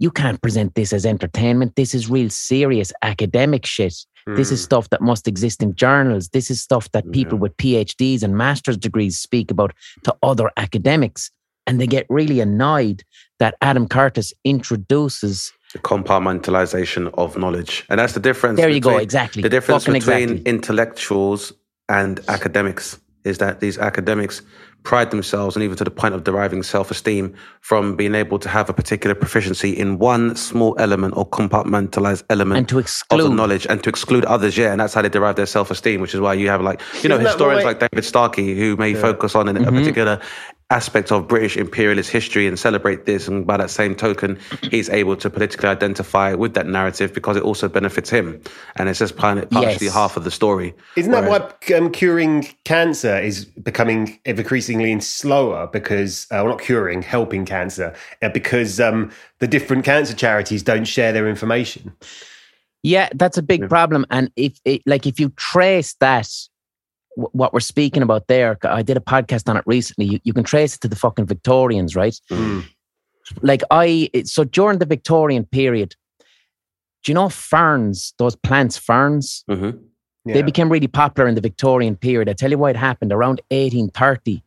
[0.00, 1.76] you can't present this as entertainment.
[1.76, 3.94] This is real serious academic shit.
[4.26, 6.28] This is stuff that must exist in journals.
[6.28, 7.42] This is stuff that people Yeah.
[7.42, 9.72] with PhDs and master's degrees speak about
[10.04, 11.30] to other academics.
[11.66, 13.04] And they get really annoyed
[13.38, 15.52] that Adam Curtis introduces.
[15.72, 17.84] the compartmentalization of knowledge.
[17.88, 18.58] And that's the difference.
[18.58, 19.40] There you go, exactly.
[19.42, 20.50] The difference Fucking between exactly.
[20.50, 21.52] intellectuals
[21.88, 24.42] and academics is that these academics
[24.82, 28.48] pride themselves, and even to the point of deriving self esteem from being able to
[28.48, 33.22] have a particular proficiency in one small element or compartmentalized element And to of exclude.
[33.22, 34.56] the knowledge and to exclude others.
[34.58, 36.80] Yeah, and that's how they derive their self esteem, which is why you have like,
[37.02, 39.76] you know, Isn't historians like David Starkey who may focus on a Mm-hmm.
[39.76, 40.20] particular
[40.72, 43.28] aspect of British imperialist history and celebrate this.
[43.28, 44.38] And by that same token,
[44.70, 48.40] he's able to politically identify with that narrative because it also benefits him.
[48.76, 49.92] And it's just partially Yes.
[49.94, 50.74] half of the story.
[50.96, 55.68] Isn't that Whereas- why um, curing cancer is becoming ever increasingly slower?
[55.72, 60.84] Because, uh, well, not curing, helping cancer, uh, because um, the different cancer charities don't
[60.84, 61.92] share their information.
[62.82, 64.06] Yeah, that's a big problem.
[64.10, 66.51] And if it, like if you trace that, wh-
[67.16, 70.06] what we're speaking about there, I did a podcast on it recently.
[70.06, 72.18] You, you can trace it to the fucking Victorians, right?
[72.30, 72.64] Mm.
[73.42, 75.94] Like I, so during the Victorian period,
[77.04, 78.14] do you know ferns?
[78.18, 79.44] Those plants, ferns.
[79.50, 79.80] Mhm.
[80.24, 80.34] Yeah.
[80.34, 82.28] They became really popular in the Victorian period.
[82.28, 84.42] I tell you why it happened around 1830,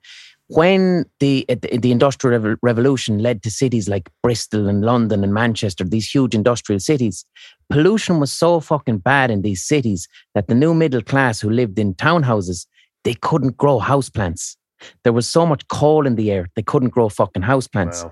[0.47, 5.33] when the eh, the the Industrial Revolution led to cities like Bristol and London and
[5.33, 7.25] Manchester, these huge industrial cities.
[7.69, 11.79] Pollution was so fucking bad in these cities that the new middle class who lived
[11.79, 12.67] in townhouses
[13.05, 14.57] they couldn't grow houseplants.
[15.03, 18.03] There was so much coal in the air they couldn't grow fucking houseplants.
[18.03, 18.11] Wow.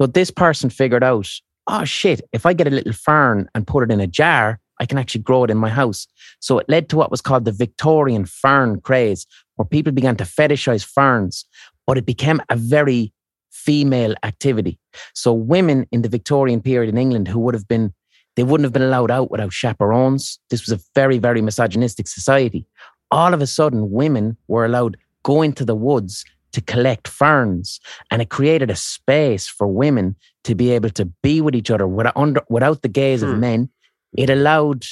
[0.00, 1.28] So this person figured out,
[1.68, 4.86] oh shit, if I get a little fern and put it in a jar, I
[4.86, 6.08] can actually grow it in my house.
[6.40, 10.24] So it led to what was called the Victorian fern craze, where people began to
[10.24, 11.44] fetishize ferns,
[11.86, 13.12] but it became a very
[13.50, 14.78] female activity.
[15.14, 17.92] So women in the Victorian period in England who would have been,
[18.36, 20.38] they wouldn't have been allowed out without chaperones.
[20.50, 22.66] This was a very, very misogynistic society.
[23.10, 27.80] All of a sudden, women were allowed go into the woods to collect ferns,
[28.10, 31.86] and it created a space for women to be able to be with each other
[31.86, 33.40] without, under, without the gaze of Hmm.
[33.40, 33.68] men.
[34.16, 34.84] It allowed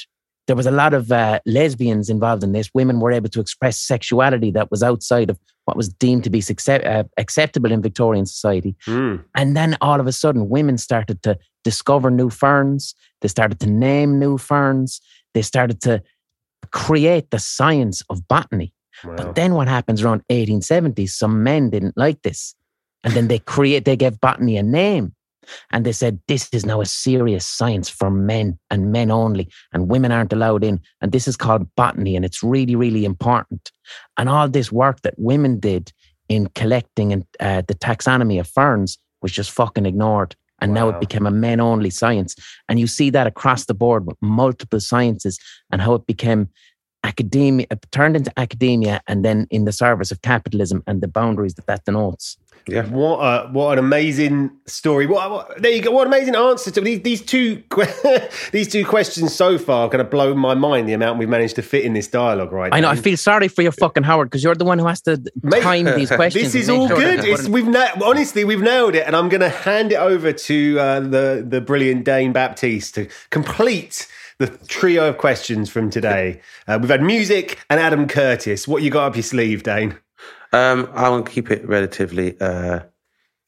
[0.47, 2.69] there was a lot of uh, lesbians involved in this.
[2.73, 6.39] Women were able to express sexuality that was outside of what was deemed to be
[6.39, 8.75] succe- uh, acceptable in Victorian society.
[8.87, 9.23] Mm.
[9.35, 12.95] And then all of a sudden, women started to discover new ferns.
[13.21, 15.01] They started to name new ferns.
[15.33, 16.01] They started to
[16.71, 18.73] create the science of botany.
[19.03, 19.15] Wow.
[19.17, 21.07] But then what happens around 1870?
[21.07, 22.55] Some men didn't like this.
[23.03, 25.15] And then they create, they gave botany a name.
[25.71, 29.89] And they said, this is now a serious science for men and men only, and
[29.89, 30.79] women aren't allowed in.
[31.01, 33.71] And this is called botany, and it's really, really important.
[34.17, 35.91] And all this work that women did
[36.29, 40.35] in collecting and uh, the taxonomy of ferns was just fucking ignored.
[40.61, 42.35] And now it became a men only science.
[42.69, 45.39] And you see that across the board with multiple sciences
[45.71, 46.49] and how it became
[47.03, 51.55] academia, it turned into academia and then in the service of capitalism and the boundaries
[51.55, 52.37] that that denotes.
[52.67, 52.85] Yeah.
[52.85, 55.07] What a, what an amazing story!
[55.07, 55.91] What, what there you go.
[55.91, 57.63] What an amazing answer to these these two
[58.51, 59.89] these two questions so far.
[59.89, 62.51] Kind of blow my mind the amount we've managed to fit in this dialogue.
[62.51, 62.89] Right, I know.
[62.89, 65.63] I feel sorry for you, fucking Howard, because you're the one who has to Mate,
[65.63, 66.53] time these questions.
[66.53, 67.25] This is all sure good.
[67.25, 70.79] It's, we've na- honestly we've nailed it, and I'm going to hand it over to
[70.79, 74.07] uh, the the brilliant Dane Baptiste to complete
[74.41, 76.41] the trio of questions from today.
[76.67, 78.67] Uh, we've had music and Adam Curtis.
[78.67, 79.97] What you got up your sleeve, Dane?
[80.53, 82.39] Um, I want to keep it relatively.
[82.39, 82.81] Uh,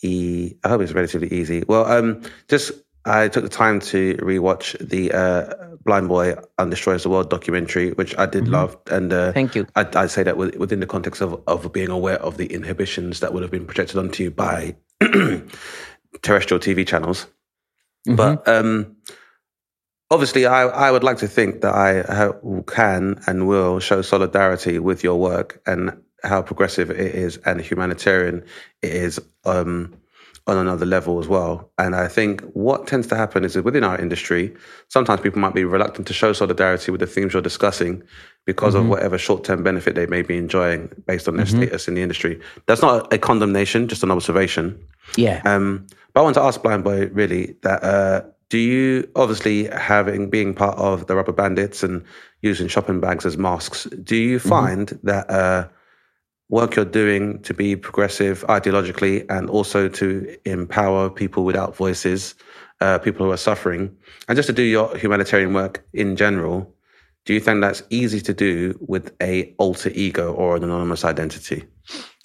[0.01, 1.63] e- I hope it's relatively easy.
[1.67, 2.71] Well, um, just
[3.05, 8.17] I took the time to rewatch the uh, Blind Boy Undestroys the World documentary, which
[8.17, 9.67] I did love, and uh, Thank you.
[9.75, 13.33] I'd, I'd say that within the context of of being aware of the inhibitions that
[13.33, 14.75] would have been projected onto you by
[16.21, 17.27] terrestrial TV channels,
[18.05, 18.95] but um,
[20.09, 24.79] obviously, I, I would like to think that I ha- can and will show solidarity
[24.79, 28.43] with your work and how progressive it is and humanitarian
[28.81, 29.93] it is um,
[30.45, 31.71] on another level as well.
[31.77, 34.53] And I think what tends to happen is that within our industry,
[34.89, 38.03] sometimes people might be reluctant to show solidarity with the themes you're discussing
[38.45, 41.95] because of whatever short term benefit they may be enjoying based on their status in
[41.95, 42.41] the industry.
[42.65, 44.85] That's not a condemnation, just an observation.
[45.15, 45.41] yeah.
[45.45, 50.29] Um, but I want to ask Blind Boy really that uh, do you obviously having
[50.29, 52.03] being part of the Rubber Bandits and
[52.41, 55.67] using shopping bags as masks, do you find that uh,
[56.53, 62.35] work you're doing to be progressive ideologically and also to empower people without voices,
[62.79, 63.89] uh, people who are suffering,
[64.27, 66.71] and just to do your humanitarian work in general?
[67.25, 71.65] Do you think that's easy to do with a alter ego or an anonymous identity?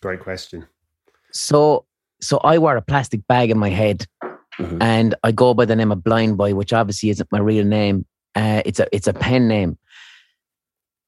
[0.03, 0.67] Great question.
[1.33, 1.87] So,
[2.21, 4.07] so I wear a plastic bag in my head,
[4.59, 4.79] Mhm.
[4.83, 8.05] and I go by the name of Blind Boy, which obviously isn't my real name.
[8.35, 9.79] Uh, it's a it's a pen name.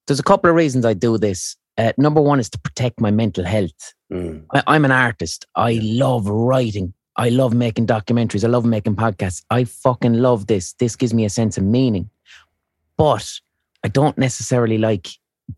[0.06, 1.56] There's a couple of reasons I do this.
[1.80, 3.94] Uh, number one is to protect my mental health.
[4.12, 4.44] Mm.
[4.52, 5.46] I, I'm an artist.
[5.56, 6.92] I love writing.
[7.16, 8.44] I love making documentaries.
[8.44, 9.42] I love making podcasts.
[9.50, 10.74] I fucking love this.
[10.74, 12.10] This gives me a sense of meaning.
[12.98, 13.26] But
[13.82, 15.08] I don't necessarily like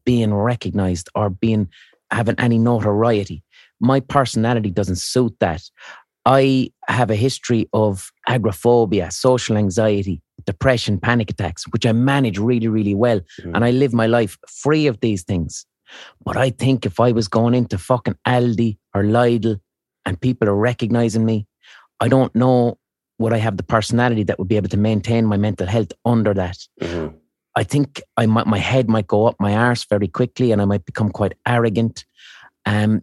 [0.05, 1.69] being recognized or being
[2.13, 3.43] having any notoriety.
[3.81, 5.63] My personality doesn't suit that.
[6.25, 12.69] I have a history of agoraphobia, social anxiety, depression, panic attacks, which I manage really,
[12.69, 13.21] really well.
[13.41, 13.55] Mhm.
[13.55, 15.67] And I live my life free of these things.
[16.25, 19.61] But I think if I was going into fucking Aldi or Lidl
[20.05, 21.47] and people are recognizing me.
[22.01, 22.79] I don't know
[23.19, 26.35] would I have the personality that would be able to maintain my mental health under
[26.35, 26.59] that.
[26.81, 27.15] Mhm.
[27.55, 30.65] I think I might, my head might go up my arse very quickly and I
[30.65, 32.05] might become quite arrogant.
[32.67, 33.03] Um,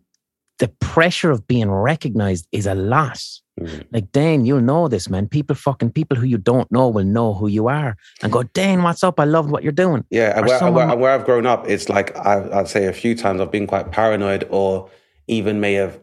[0.60, 3.22] the pressure of being recognized is a lot.
[3.60, 3.84] Mhm.
[3.92, 5.28] Like, Dane, you'll know this, man.
[5.28, 8.84] People fucking, people who you don't know will know who you are and go, Dane,
[8.84, 9.20] what's up?
[9.20, 10.06] I love what you're doing.
[10.10, 12.86] Yeah, and where, someone where, and where I've grown up, it's like I, I'd say
[12.86, 14.90] a few times I've been quite paranoid or
[15.28, 16.00] even may have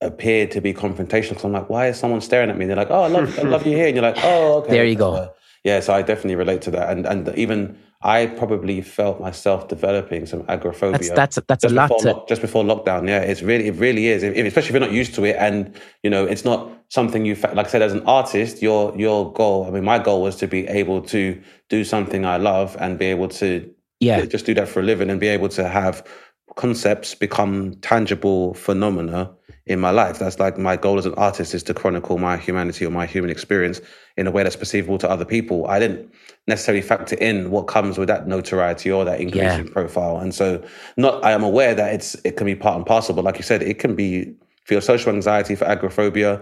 [0.00, 2.64] appeared to be confrontational because I'm like, why is someone staring at me?
[2.64, 3.86] And they're like, oh, I love, I love you here.
[3.86, 4.70] And you're like, oh, okay.
[4.70, 5.12] There you go.
[5.12, 5.28] why.
[5.64, 6.90] Yeah, so I definitely relate to that.
[6.90, 10.98] And and even I probably felt myself developing some agoraphobia.
[10.98, 13.08] That's, that's, that's a just lot before, to, lock- just before lockdown.
[13.08, 14.22] Yeah, it's really, it really is.
[14.22, 17.34] If, especially if you're not used to it, and you know, it's not something you
[17.34, 18.60] like I said as an artist.
[18.60, 19.66] Your your goal.
[19.66, 21.40] I mean, my goal was to be able to
[21.70, 24.24] do something I love and be able to yeah.
[24.26, 26.06] just do that for a living and be able to have
[26.56, 29.30] concepts become tangible phenomena
[29.66, 30.18] in my life.
[30.18, 33.30] That's like my goal as an artist is to chronicle my humanity or my human
[33.30, 33.80] experience
[34.16, 35.66] in a way that's perceivable to other people.
[35.66, 36.12] I didn't
[36.46, 40.18] necessarily factor in what comes with that notoriety or that increasing profile.
[40.18, 40.62] And so
[40.96, 43.42] not I am aware that it's it can be part and parcel, but like you
[43.42, 44.34] said, it can be
[44.64, 46.40] for your social anxiety, for agoraphobia,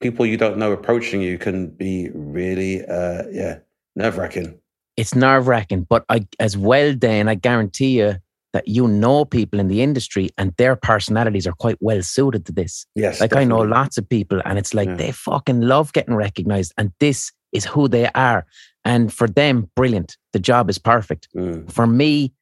[0.00, 3.58] people you don't know approaching you can be really uh yeah,
[3.96, 4.58] nerve wracking.
[4.96, 8.16] it's nerve wracking, but I, as well, Dan, I guarantee you
[8.52, 12.52] that you know people in the industry and their personalities are quite well suited to
[12.52, 12.86] this.
[12.94, 13.20] Yes.
[13.20, 14.96] Like I know lots of people, and it's like Yeah.
[14.96, 18.46] they fucking love getting recognized, and this is who they are.
[18.84, 20.16] And for them, brilliant.
[20.32, 21.28] The job is perfect.
[21.36, 22.32] Mm, For me,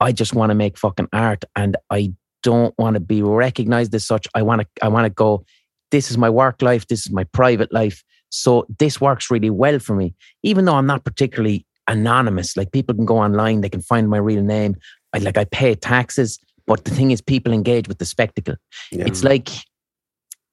[0.00, 4.04] I just want to make fucking art, and I don't want to be recognized as
[4.06, 4.26] such.
[4.34, 4.66] I want to.
[4.82, 5.44] I want to go.
[5.90, 6.86] This is my work life.
[6.86, 8.02] This is my private life.
[8.30, 12.56] So this works really well for me, even though I'm not particularly anonymous.
[12.56, 14.76] Like people can go online, they can find my real name.
[15.12, 18.54] I like I pay taxes, but the thing is, people engage with the spectacle.
[18.90, 19.04] yeah.
[19.06, 19.48] It's like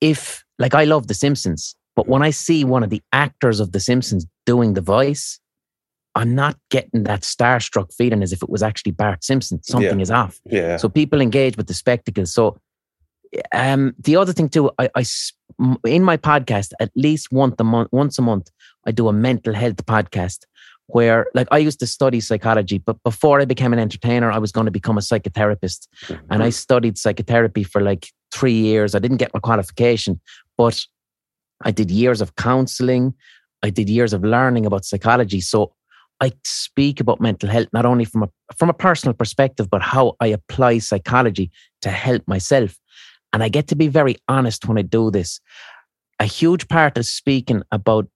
[0.02, 3.72] if, like, I love The Simpsons, but when I see one of the actors of
[3.72, 5.40] The Simpsons doing the voice,
[6.16, 9.62] I'm not getting that starstruck feeling as if it was actually Bart Simpson.
[9.64, 10.04] Something Yeah.
[10.04, 10.40] is off.
[10.46, 10.78] yeah.
[10.78, 12.26] So people engage with the spectacle.
[12.26, 12.58] So
[13.54, 15.06] um, the other thing too, I, I
[15.86, 18.50] in my podcast at least once a month, once a month,
[18.88, 20.40] I do a mental health podcast
[20.90, 24.52] where, like, I used to study psychology, but before I became an entertainer, I was
[24.52, 26.26] going to become a psychotherapist, mm-hmm.
[26.32, 28.96] and I studied psychotherapy for like three years.
[28.96, 30.20] I didn't get my qualification,
[30.58, 30.80] but
[31.64, 33.14] I did years of counseling.
[33.62, 35.42] I did years of learning about psychology.
[35.42, 35.74] So
[36.22, 40.16] I speak about mental health not only from a from a personal perspective, but how
[40.20, 42.78] I apply psychology to help myself.
[43.32, 45.40] And I get to be very honest when I do this.
[46.20, 48.08] A huge part of speaking about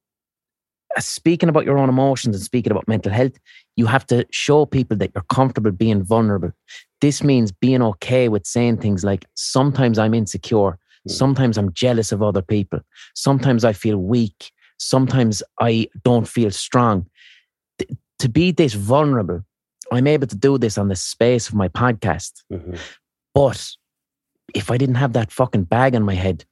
[1.00, 3.34] speaking about your own emotions and speaking about mental health,
[3.76, 6.52] you have to show people that you're comfortable being vulnerable.
[7.02, 10.78] This means being okay with saying things like, sometimes I'm insecure,
[11.08, 12.80] sometimes I'm jealous of other people,
[13.16, 17.08] sometimes I feel weak, sometimes I don't feel strong.
[17.80, 17.90] Th-
[18.20, 19.44] to be this vulnerable,
[19.92, 22.32] I'm able to do this on the space of my podcast.
[22.52, 22.80] Mhm.
[23.34, 23.68] But
[24.54, 26.46] if I didn't have that fucking bag on my head,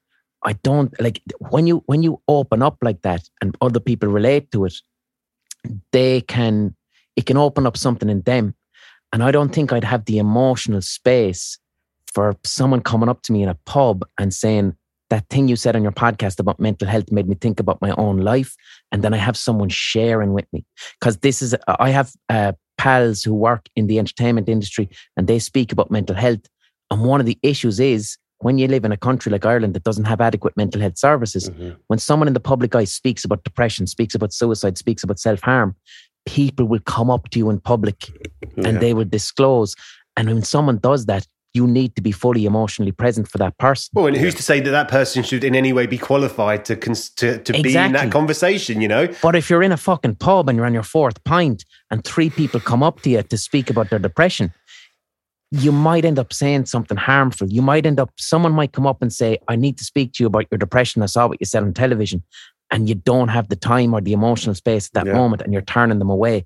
[0.43, 4.51] I don't like when you when you open up like that and other people relate
[4.51, 4.75] to it,
[5.91, 6.75] they can
[7.15, 8.55] it can open up something in them.
[9.13, 11.59] And I don't think I'd have the emotional space
[12.07, 14.75] for someone coming up to me in a pub and saying,
[15.11, 17.91] that thing you said on your podcast about mental health made me think about my
[17.97, 18.55] own life.
[18.91, 20.65] And then I have someone sharing with me.
[20.99, 25.37] Because this is, I have uh, pals who work in the entertainment industry and they
[25.37, 26.39] speak about mental health.
[26.89, 29.83] And one of the issues is when you live in a country like Ireland that
[29.83, 31.75] doesn't have adequate mental health services, Mhm.
[31.87, 35.41] when someone in the public eye speaks about depression, speaks about suicide, speaks about self
[35.41, 35.75] harm,
[36.25, 38.09] people will come up to you in public
[38.57, 38.67] Yeah.
[38.67, 39.75] and they will disclose.
[40.17, 43.89] And when someone does that, you need to be fully emotionally present for that person.
[43.93, 46.77] Well, and who's to say that that person should in any way be qualified to
[46.77, 48.79] cons- to, to be in that conversation?
[48.81, 51.65] You know, But if you're in a fucking pub and you're on your fourth pint
[51.89, 54.53] and three people come up to you to speak about their depression,
[55.51, 57.47] you might end up saying something harmful.
[57.49, 60.23] You might end up, someone might come up and say, I need to speak to
[60.23, 61.01] you about your depression.
[61.01, 62.23] I saw what you said on television.
[62.73, 65.13] And you don't have the time or the emotional space at that Yeah.
[65.13, 66.45] moment and you're turning them away.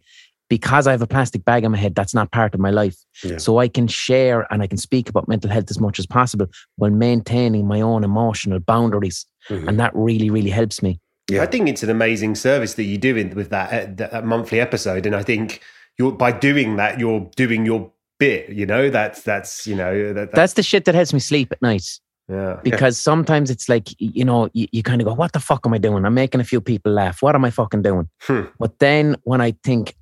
[0.50, 2.96] Because I have a plastic bag on my head, that's not part of my life.
[3.24, 3.38] Yeah.
[3.38, 6.48] So I can share and I can speak about mental health as much as possible
[6.78, 9.26] while maintaining my own emotional boundaries.
[9.50, 9.68] Mhm.
[9.68, 11.00] And that really, really helps me.
[11.30, 11.44] Yeah.
[11.44, 14.26] I think it's an amazing service that you do in, with that, uh, that that
[14.26, 15.62] monthly episode, and I think
[15.98, 18.50] you're by doing that, you're doing your bit.
[18.50, 21.52] You know, that's that's you know that, that- That's the shit that helps me sleep
[21.52, 21.86] at night.
[22.30, 22.60] yeah.
[22.64, 25.76] because sometimes it's like you know you, you kind of go what the fuck am
[25.76, 28.46] i doing i'm making a few people laugh what am i fucking doing Hmm.
[28.58, 29.94] but then when i think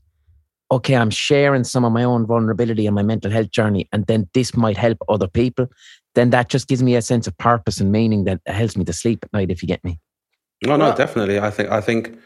[0.71, 4.29] okay i'm sharing some of my own vulnerability and my mental health journey and then
[4.33, 5.67] this might help other people
[6.15, 8.93] then that just gives me a sense of purpose and meaning that helps me to
[8.93, 9.51] sleep at night.
[9.51, 9.99] If you get me.
[10.65, 11.39] No, no, definitely.
[11.39, 12.17] I think I think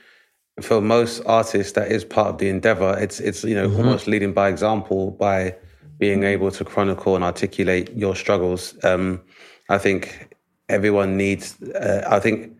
[0.61, 2.95] for most artists that is part of the endeavor.
[2.99, 5.55] It's it's you know almost leading by example by
[5.97, 8.75] being able to chronicle and articulate your struggles.
[8.83, 9.21] Um,
[9.69, 10.35] I think
[10.69, 11.61] everyone needs.
[11.61, 12.53] Uh, I think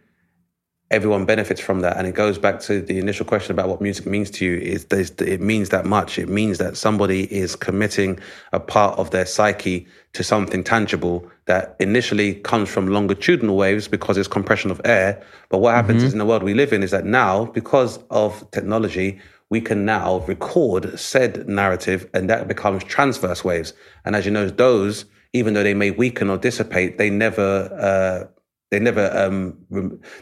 [0.89, 4.05] everyone benefits from that, and it goes back to the initial question about what music
[4.05, 4.57] means to you.
[4.57, 6.17] Is it means that much?
[6.17, 8.19] It means that somebody is committing
[8.53, 14.17] a part of their psyche to something tangible that initially comes from longitudinal waves because
[14.17, 15.21] it's compression of air.
[15.49, 18.49] But what happens is in the world we live in is that now, because of
[18.51, 19.19] technology,
[19.49, 23.73] we can now record said narrative and that becomes transverse waves.
[24.05, 28.27] And as you know, those, even though they may weaken or dissipate, they never, uh,
[28.69, 29.57] they never um,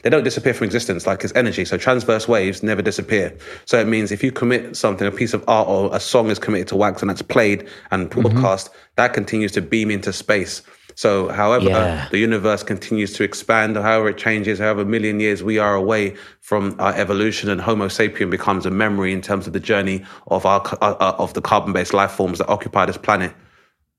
[0.04, 1.66] they don't disappear from existence like it's energy.
[1.66, 3.36] So transverse waves never disappear.
[3.66, 6.38] So it means if you commit something, a piece of art or a song is
[6.38, 10.62] committed to wax and that's played and broadcast, that continues to beam into space.
[10.96, 12.08] So, however, Yeah.
[12.10, 15.76] the universe continues to expand, or however it changes, however a million years we are
[15.76, 20.04] away from our evolution, and Homo sapien becomes a memory in terms of the journey
[20.28, 23.34] of our uh, uh, of the carbon-based life forms that occupy this planet.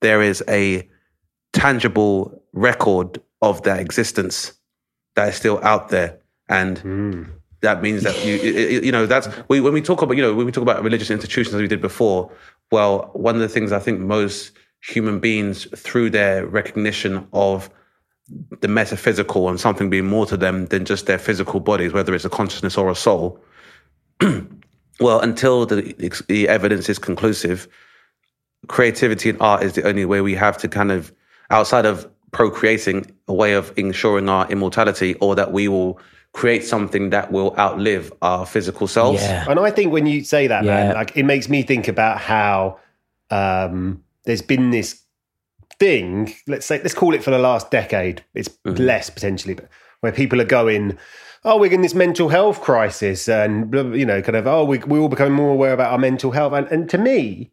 [0.00, 0.88] There is a
[1.52, 4.54] tangible record of their existence
[5.16, 6.18] that is still out there,
[6.48, 7.28] and
[7.60, 10.34] that means that you you you know that's we, when we talk about you know
[10.34, 12.30] when we talk about religious institutions as we did before.
[12.72, 14.52] Well, one of the things I think most
[14.86, 17.68] human beings through their recognition of
[18.60, 22.24] the metaphysical and something being more to them than just their physical bodies, whether it's
[22.24, 23.40] a consciousness or a soul.
[25.00, 25.94] well, until the,
[26.28, 27.68] the evidence is conclusive,
[28.68, 31.12] creativity and art is the only way we have to kind of,
[31.50, 36.00] outside of procreating, a way of ensuring our immortality or that we will
[36.32, 39.22] create something that will outlive our physical selves.
[39.22, 39.46] Yeah.
[39.48, 40.74] And I think when you say that, Yeah.
[40.74, 42.78] man, like it makes me think about how
[43.30, 45.02] um, there's been this
[45.78, 46.34] thing.
[46.46, 48.24] Let's say, let's call it for the last decade.
[48.34, 49.68] It's less potentially, but
[50.00, 50.98] where people are going.
[51.44, 54.46] Oh, we're in this mental health crisis, and you know, kind of.
[54.46, 56.52] Oh, we, we're all becoming more aware about our mental health.
[56.52, 57.52] And, and to me,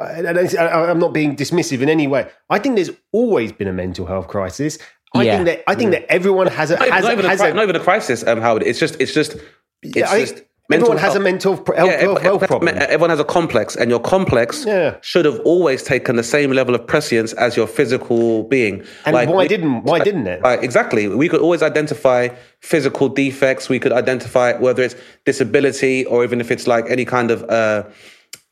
[0.00, 2.28] I- I'm not being dismissive in any way.
[2.50, 4.78] I think there's always been a mental health crisis.
[5.14, 5.34] I Yeah.
[5.36, 7.62] think that I think that everyone has a has, not even, has a, a, not
[7.64, 8.62] even a crisis, um, Howard.
[8.62, 9.36] It's just, it's just,
[9.82, 10.42] it's yeah, I just
[10.74, 12.74] everyone has a mental health, Yeah, health, everyone- health problem.
[12.78, 14.96] Everyone has a complex, and your complex Yeah.
[15.00, 18.82] should have always taken the same level of prescience as your physical being.
[19.06, 20.40] And Like, why we- didn't why didn't it?
[20.42, 21.08] Right, exactly.
[21.08, 22.28] We could always identify
[22.60, 23.68] physical defects.
[23.68, 27.82] We could identify whether it's disability or even if it's like any kind of uh,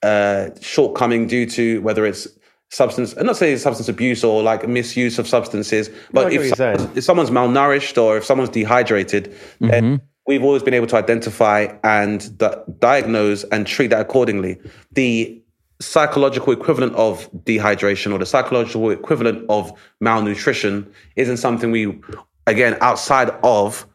[0.03, 2.27] uh, shortcoming due to whether it's
[2.71, 3.15] substance.
[3.19, 6.57] I'm not saying substance abuse or like misuse of substances, but I get if, what
[6.59, 11.67] someone's- if someone's malnourished or if someone's dehydrated, then we've always been able to identify
[11.83, 14.59] and di- diagnose and treat that accordingly.
[14.93, 15.43] The
[15.81, 21.99] psychological equivalent of dehydration or the psychological equivalent of malnutrition isn't something we,
[22.47, 23.87] again, outside of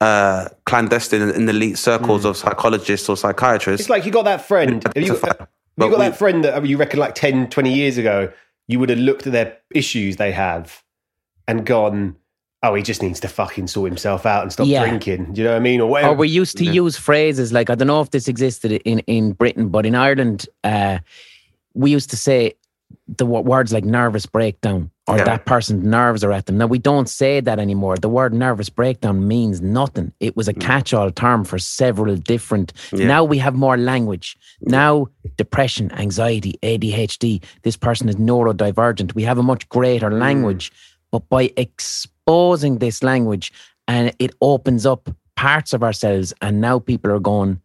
[0.00, 3.82] uh, clandestine and elite circles of psychologists or psychiatrists.
[3.82, 4.82] It's like you got that friend.
[4.84, 7.98] Have you, have you got we- that friend that you reckon like 10, 20 years
[7.98, 8.32] ago,
[8.66, 10.82] you would have looked at their issues they have
[11.46, 12.16] and gone,
[12.62, 14.86] oh, he just needs to fucking sort himself out and stop Yeah.
[14.86, 15.32] drinking.
[15.32, 15.80] Do you know what I mean?
[15.80, 16.12] Or whatever.
[16.12, 19.32] Or we used to use phrases like I don't know if this existed in in
[19.32, 20.98] Britain, but in Ireland, uh,
[21.74, 22.54] we used to say
[23.16, 25.24] the wo- words like nervous breakdown or Yeah.
[25.24, 26.58] that person's nerves are at them.
[26.58, 27.96] Now we don't say that anymore.
[27.96, 30.12] The word nervous breakdown means nothing.
[30.20, 32.72] It was a catch-all term for several different.
[32.92, 34.36] Now we have more language.
[34.62, 35.06] Now
[35.36, 37.40] depression, anxiety, ADHD.
[37.62, 39.14] This person is neurodivergent.
[39.14, 40.72] We have a much greater language,
[41.12, 41.50] but by
[42.28, 43.50] exposing this language,
[43.86, 47.58] and it opens up parts of ourselves, and now people are going.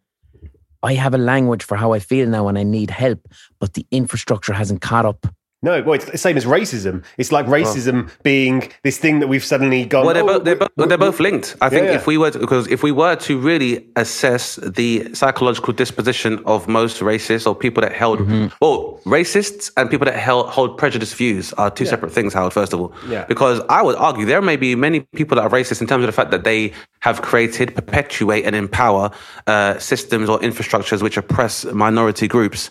[0.82, 3.86] I have a language for how I feel now and I need help, but the
[3.90, 5.26] infrastructure hasn't caught up.
[5.64, 7.02] No, well, it's the same as racism.
[7.18, 10.04] It's like racism being this thing that we've suddenly gone.
[10.04, 11.56] Well, they're, oh, both, they're, we- both, they're both linked.
[11.60, 11.94] I think Yeah.
[11.94, 16.68] if we were to, because if we were to really assess the psychological disposition of
[16.68, 18.20] most racists or people that held,
[18.60, 22.52] well, racists and people that held, hold prejudiced views are two separate things, Howard.
[22.52, 23.24] First of all, Yeah.
[23.26, 26.08] because I would argue there may be many people that are racist in terms of
[26.08, 29.10] the fact that they have created, perpetuate, and empower
[29.46, 32.70] uh, systems or infrastructures which oppress minority groups.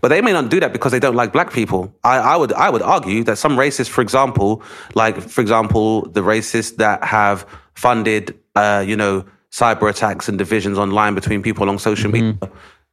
[0.00, 1.94] But they may not do that because they don't like black people.
[2.04, 4.62] I, I would I would argue that some racists, for example,
[4.94, 10.78] like for example, the racists that have funded, uh, you know, cyber attacks and divisions
[10.78, 12.38] online between people along social media,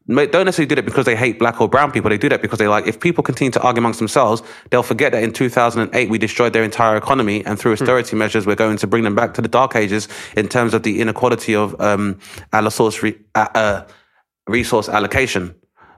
[0.08, 2.10] may- don't necessarily do that because they hate black or brown people.
[2.10, 5.12] They do that because they like if people continue to argue amongst themselves, they'll forget
[5.14, 8.88] that in 2008 we destroyed their entire economy, and through austerity measures, we're going to
[8.88, 12.20] bring them back to the dark ages in terms of the inequality of um,
[12.54, 13.88] re- uh, uh,
[14.48, 15.56] resource allocation.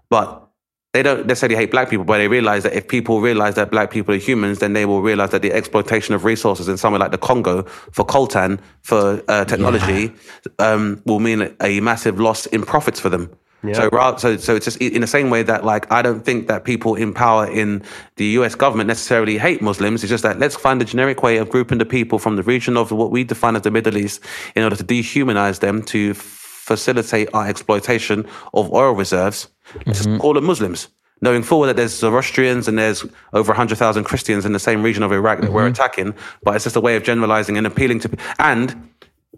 [0.09, 0.50] But
[0.93, 3.91] they don't necessarily hate black people, but they realize that if people realize that black
[3.91, 7.11] people are humans, then they will realize that the exploitation of resources in somewhere like
[7.11, 10.13] the Congo for coltan, for uh, technology,
[10.59, 13.33] um, will mean a massive loss in profits for them.
[13.75, 16.63] So, so, so it's just in the same way that, like, I don't think that
[16.65, 17.83] people in power in
[18.15, 18.55] the U.S.
[18.55, 20.03] government necessarily hate Muslims.
[20.03, 22.75] It's just that let's find a generic way of grouping the people from the region
[22.75, 24.21] of what we define as the Middle East
[24.55, 29.47] in order to dehumanize them to facilitate our exploitation of oil reserves.
[29.87, 30.87] Just call them Muslims.
[31.23, 35.03] Knowing full well that there's Zoroastrians and there's over 100,000 Christians in the same region
[35.03, 38.09] of Iraq that we're attacking, but it's just a way of generalizing and appealing to.
[38.39, 38.89] And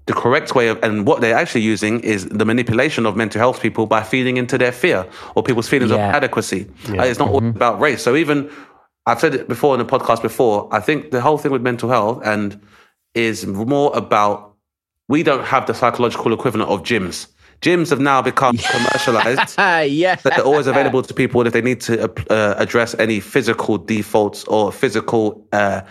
[0.05, 3.61] the correct way of, and what they're actually using is the manipulation of mental health
[3.61, 5.05] people by feeding into their fear
[5.35, 6.07] or people's feelings Yeah.
[6.09, 6.69] of adequacy.
[6.89, 8.01] Uh, It's not all about race.
[8.01, 8.49] So even,
[9.05, 11.89] I've said it before in the podcast before, I think the whole thing with mental
[11.89, 12.59] health and
[13.13, 14.53] is more about,
[15.09, 17.27] we don't have the psychological equivalent of gyms.
[17.63, 20.15] Gyms have now become commercialized Ah, yeah.
[20.15, 21.93] that they're always available to people if they need to
[22.29, 25.81] uh, address any physical defaults or physical uh,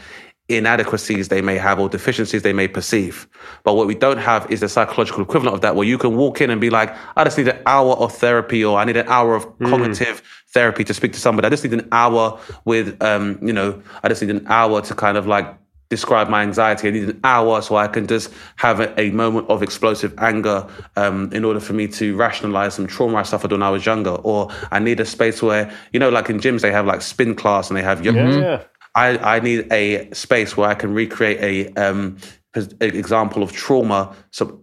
[0.48, 3.26] inadequacies they may have or deficiencies they may perceive.
[3.64, 6.40] But what we don't have is the psychological equivalent of that, where you can walk
[6.42, 9.08] in and be like, I just need an hour of therapy or I need an
[9.08, 11.46] hour of cognitive therapy to speak to somebody.
[11.46, 14.94] I just need an hour with, um, you know, I just need an hour to
[14.94, 15.46] kind of like
[15.92, 16.88] describe my anxiety.
[16.88, 20.66] I need an hour so I can just have a, a moment of explosive anger
[20.96, 24.16] um, in order for me to rationalize some trauma I suffered when I was younger.
[24.30, 27.34] Or I need a space where, you know, like in gyms, they have like spin
[27.34, 28.20] class and they have yoga.
[28.20, 28.62] Yeah.
[28.94, 34.14] I, I need a space where I can recreate a um, a example of trauma,
[34.30, 34.60] so,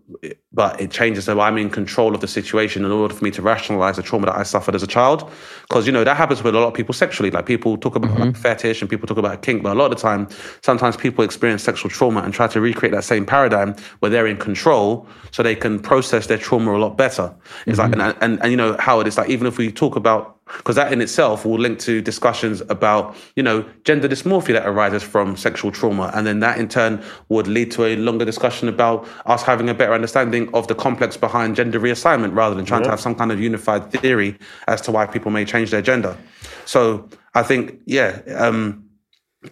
[0.54, 3.42] but it changes so I'm in control of the situation in order for me to
[3.42, 5.30] rationalize the trauma that I suffered as a child.
[5.62, 7.32] Because, you know, that happens with a lot of people sexually.
[7.32, 8.42] Like people talk about like, mm-hmm.
[8.42, 10.28] fetish and people talk about kink, but a lot of the time,
[10.62, 14.38] sometimes people experience sexual trauma and try to recreate that same paradigm where they're in
[14.38, 17.34] control so they can process their trauma a lot better.
[17.66, 18.02] It's like, mm-hmm.
[18.02, 20.76] and, and, and, you know, Howard, it is like, even if we talk about because
[20.76, 25.38] that in itself will link to discussions about you know gender dysmorphia that arises from
[25.38, 26.12] sexual trauma.
[26.14, 29.74] And then that in turn would lead to a longer discussion about us having a
[29.74, 33.32] better understanding of the complex behind gender reassignment rather than trying to have some kind
[33.32, 34.38] of unified theory
[34.68, 36.18] as to why people may change their gender.
[36.66, 38.90] So i think yeah um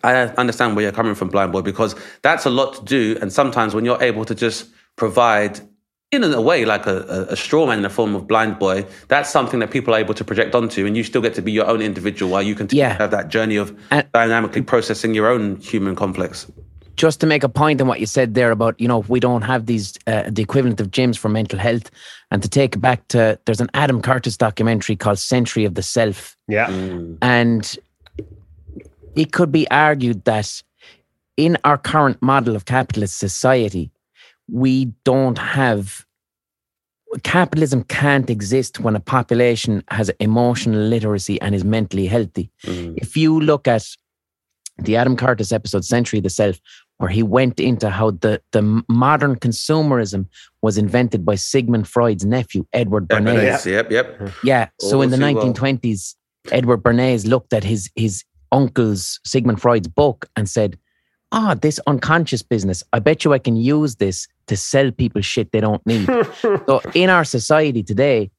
[0.04, 3.18] I understand where you're coming from, Blind Boy, because that's a lot to do.
[3.22, 5.62] And sometimes when you're able to just provide,
[6.12, 8.86] in a way, like a, a, a straw man in the form of Blind Boy,
[9.10, 10.86] that's something that people are able to project onto.
[10.86, 12.94] And you still get to be your own individual while you continue Yeah.
[12.94, 16.48] to have that journey of And- dynamically processing your own human complex.
[16.96, 19.44] just to make a point on what you said there about you know we don't
[19.44, 21.92] have these uh, the equivalent of gyms for mental health
[22.32, 25.84] and to take it back to there's an adam curtis documentary called century of the
[25.84, 26.68] self Yeah.
[27.22, 27.78] and
[29.16, 30.64] it could be argued that
[31.36, 33.92] in our current model of capitalist society
[34.50, 36.06] we don't have
[37.24, 42.94] capitalism can't exist when a population has emotional literacy and is mentally healthy mm.
[42.98, 43.86] if you look at
[44.80, 46.60] the Adam Curtis episode, Century of the Self,
[46.98, 50.28] where he went into how the, the modern consumerism
[50.62, 53.66] was invented by Sigmund Freud's nephew, Edward Bernays.
[53.66, 54.32] Yep, yep.
[54.44, 54.70] Yeah.
[54.80, 55.54] So All in oh, the too well.
[55.54, 56.16] 1920s,
[56.52, 60.78] Edward Bernays looked at his, his uncle's, Sigmund Freud's book and said,
[61.32, 65.52] Ah, this unconscious business, I bet you I can use this to sell people shit
[65.52, 66.06] they don't need.
[66.42, 68.32] so in our society today,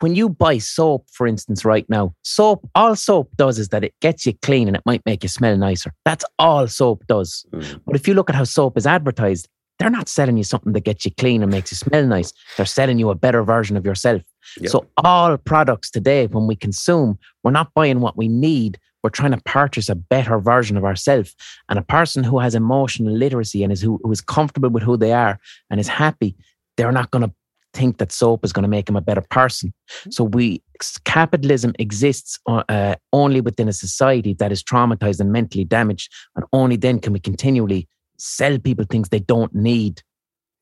[0.00, 3.94] when you buy soap, for instance, right now, soap, all soap does is that it
[4.00, 5.92] gets you clean and it might make you smell nicer.
[6.04, 7.46] That's all soap does.
[7.86, 9.48] But if you look at how soap is advertised,
[9.78, 12.32] they're not selling you something that gets you clean and makes you smell nice.
[12.56, 14.22] They're selling you a better version of yourself.
[14.60, 14.70] Yep.
[14.70, 18.78] So all products today, when we consume, we're not buying what we need.
[19.04, 21.36] We're trying to purchase a better version of ourselves.
[21.68, 24.96] And a person who has emotional literacy and is who, who is comfortable with who
[24.96, 25.38] they are
[25.70, 26.34] and is happy,
[26.76, 27.34] they're not going to
[27.74, 29.74] think that soap is going to make them a better person.
[30.10, 30.62] So we
[31.04, 36.44] capitalism exists uh, uh, only within a society that is traumatized and mentally damaged, and
[36.52, 37.86] only then can we continually
[38.16, 40.02] sell people things they don't need.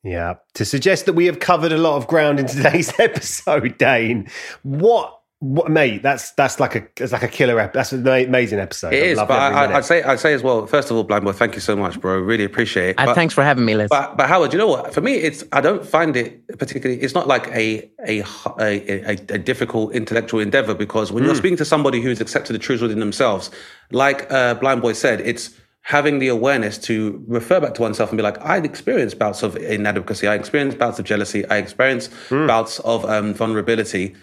[0.02, 0.34] Yeah.
[0.54, 4.28] To suggest that we have covered a lot of ground in today's episode, Dane.
[4.62, 6.04] What, what mate?
[6.04, 7.58] That's that's like a it's like a killer.
[7.58, 8.92] Ep- that's an amazing episode.
[8.92, 10.66] It I is, love but I, I'd say I'd say as well.
[10.68, 12.16] First of all, Blind Boy, thank you so much, bro.
[12.20, 12.94] Really appreciate it.
[12.98, 13.88] And But- thanks for having me, Liz.
[13.90, 14.94] But but Howard, you know what?
[14.94, 17.02] For me, it's I don't find it particularly.
[17.02, 18.22] It's not like a a
[18.60, 22.80] a a difficult intellectual endeavor because when you're speaking to somebody who's accepted the truths
[22.80, 23.50] within themselves,
[23.90, 25.50] like uh, Blind Boy said, it's
[25.84, 29.56] having the awareness to refer back to oneself and be like, I experienced bouts of
[29.56, 34.14] inadequacy, I experienced bouts of jealousy, I experienced bouts of um, vulnerability.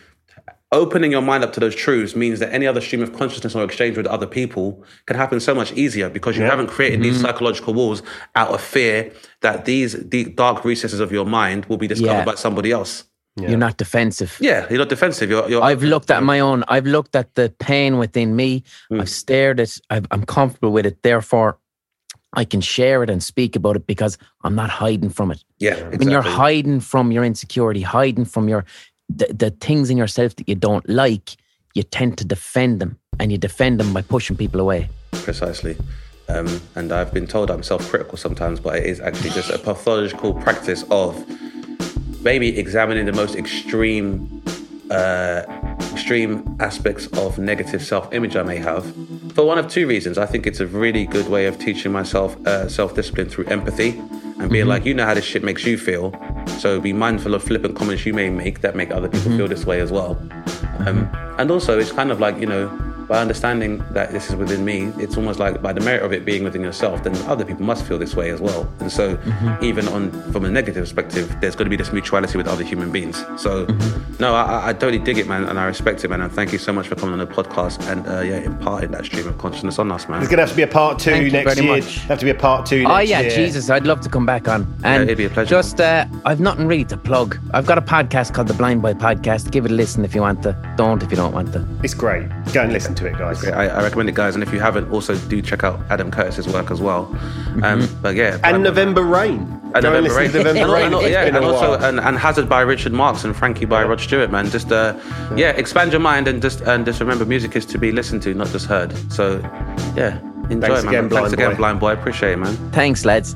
[0.71, 3.63] Opening your mind up to those truths means that any other stream of consciousness or
[3.63, 7.73] exchange with other people can happen so much easier because you haven't created these psychological
[7.73, 8.03] walls
[8.35, 9.11] out of fear
[9.41, 12.25] that these deep, dark recesses of your mind will be discovered Yeah.
[12.25, 13.05] by somebody else.
[13.35, 14.37] You're not defensive.
[14.41, 15.29] Yeah, you're not defensive.
[15.29, 16.63] You're, you're I've looked at my own.
[16.67, 18.63] I've looked at the pain within me.
[18.91, 19.01] Mm.
[19.01, 19.75] I've stared at.
[19.89, 21.01] I've, I'm comfortable with it.
[21.03, 21.57] Therefore,
[22.33, 25.43] I can share it and speak about it because I'm not hiding from it.
[25.57, 25.71] yeah.
[25.71, 25.97] Exactly.
[25.99, 28.65] When you're hiding from your insecurity, hiding from your
[29.09, 31.35] the, the things in yourself that you don't like,
[31.73, 34.89] you tend to defend them, and you defend them by pushing people away.
[35.11, 35.77] Precisely.
[36.29, 39.57] Um, and I've been told I'm self critical sometimes, but it is actually just a
[39.57, 41.25] pathological practice of
[42.21, 44.38] maybe examining the most extreme
[44.91, 45.43] uh,
[45.91, 48.83] extreme aspects of negative self image I may have
[49.33, 50.17] for one of two reasons.
[50.17, 53.99] I think it's a really good way of teaching myself uh, self discipline through empathy
[54.39, 56.13] and being like, you know how this shit makes you feel.
[56.59, 59.65] So be mindful of flippant comments you may make that make other people feel this
[59.65, 60.11] way as well.
[60.79, 62.67] Um, and also, it's kind of like, you know,
[63.09, 66.25] by understanding that this is within me, it's almost like by the merit of it
[66.25, 68.71] being within yourself, then other people must feel this way as well.
[68.79, 69.19] And so,
[69.61, 72.91] even on from a negative perspective, there's going to be this mutuality with other human
[72.91, 73.25] beings.
[73.35, 73.65] So,
[74.19, 76.21] no, I, I totally dig it, man, and I respect it, man.
[76.21, 79.05] And thank you so much for coming on the podcast and uh, yeah, imparting that
[79.05, 80.19] stream of consciousness on us, man.
[80.19, 81.77] There's going to have to be a part two Thank you next very year.
[81.77, 81.97] much.
[82.01, 82.83] Have to be a part two.
[82.83, 83.31] next yeah, year.
[83.31, 84.71] Jesus, I'd love to come back on.
[84.83, 85.49] And it'd be a pleasure.
[85.49, 87.39] Just, uh, I've nothing really to plug.
[87.55, 89.49] I've got a podcast called the Blind Boy Podcast.
[89.49, 90.55] Give it a listen if you want to.
[90.77, 91.67] Don't if you don't want to.
[91.83, 92.27] It's great.
[92.53, 93.43] Go and listen to it, guys.
[93.45, 94.35] I, I recommend it, guys.
[94.35, 97.05] And if you haven't, also do check out Adam Curtis's work as well.
[97.63, 99.39] Um, but yeah, And November Rain.
[99.73, 100.31] And Go November Rain.
[100.31, 100.93] November and, Rain.
[100.93, 103.99] and- It's yeah, and also and, and Hazard by Richard Marx and Frankie by Rod
[104.01, 104.49] Stewart, man.
[104.49, 104.97] Just uh,
[105.35, 108.33] yeah, expand your mind and just and just remember, music is to be listened to,
[108.33, 108.93] not just heard.
[109.11, 109.39] So
[109.95, 110.19] yeah,
[110.49, 110.87] enjoy, Thanks it, man.
[110.87, 111.57] again, Thanks Blind again, Boy.
[111.57, 111.91] Blind Boy.
[111.93, 112.55] Appreciate it, man.
[112.71, 113.35] Thanks, lads.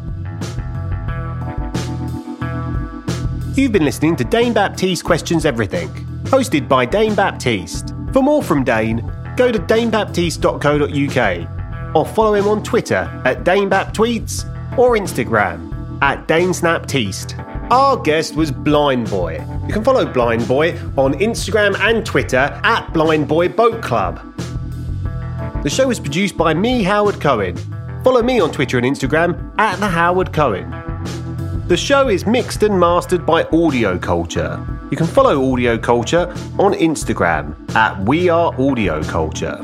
[3.56, 5.90] You've been listening to Dane Baptiste Questions Everything,
[6.24, 7.94] hosted by Dane Baptiste.
[8.12, 9.00] For more from Dane,
[9.36, 17.72] go to danebaptiste.co.uk or follow him on Twitter at DaneBapTweets or Instagram at DaneSnapTeast.
[17.72, 19.46] Our guest was Blind Boy.
[19.68, 24.20] You can follow Blind Boy on Instagram and Twitter at Blind Boy Boat Club.
[25.64, 27.56] The show was produced by me, Howard Cohen.
[28.04, 30.70] Follow me on Twitter and Instagram at the Howard Cohen.
[31.68, 34.60] The show is mixed and mastered by Audio Culture.
[34.94, 36.30] You can follow Audio Culture
[36.60, 39.58] on Instagram at We Are Audio Culture.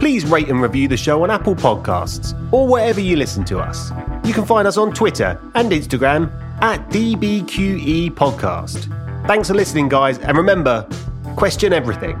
[0.00, 3.92] Please rate and review the show on Apple Podcasts or wherever you listen to us.
[4.24, 8.88] You can find us on Twitter and Instagram at DBQE Podcast.
[9.28, 10.84] Thanks for listening, guys, and remember
[11.36, 12.20] question everything.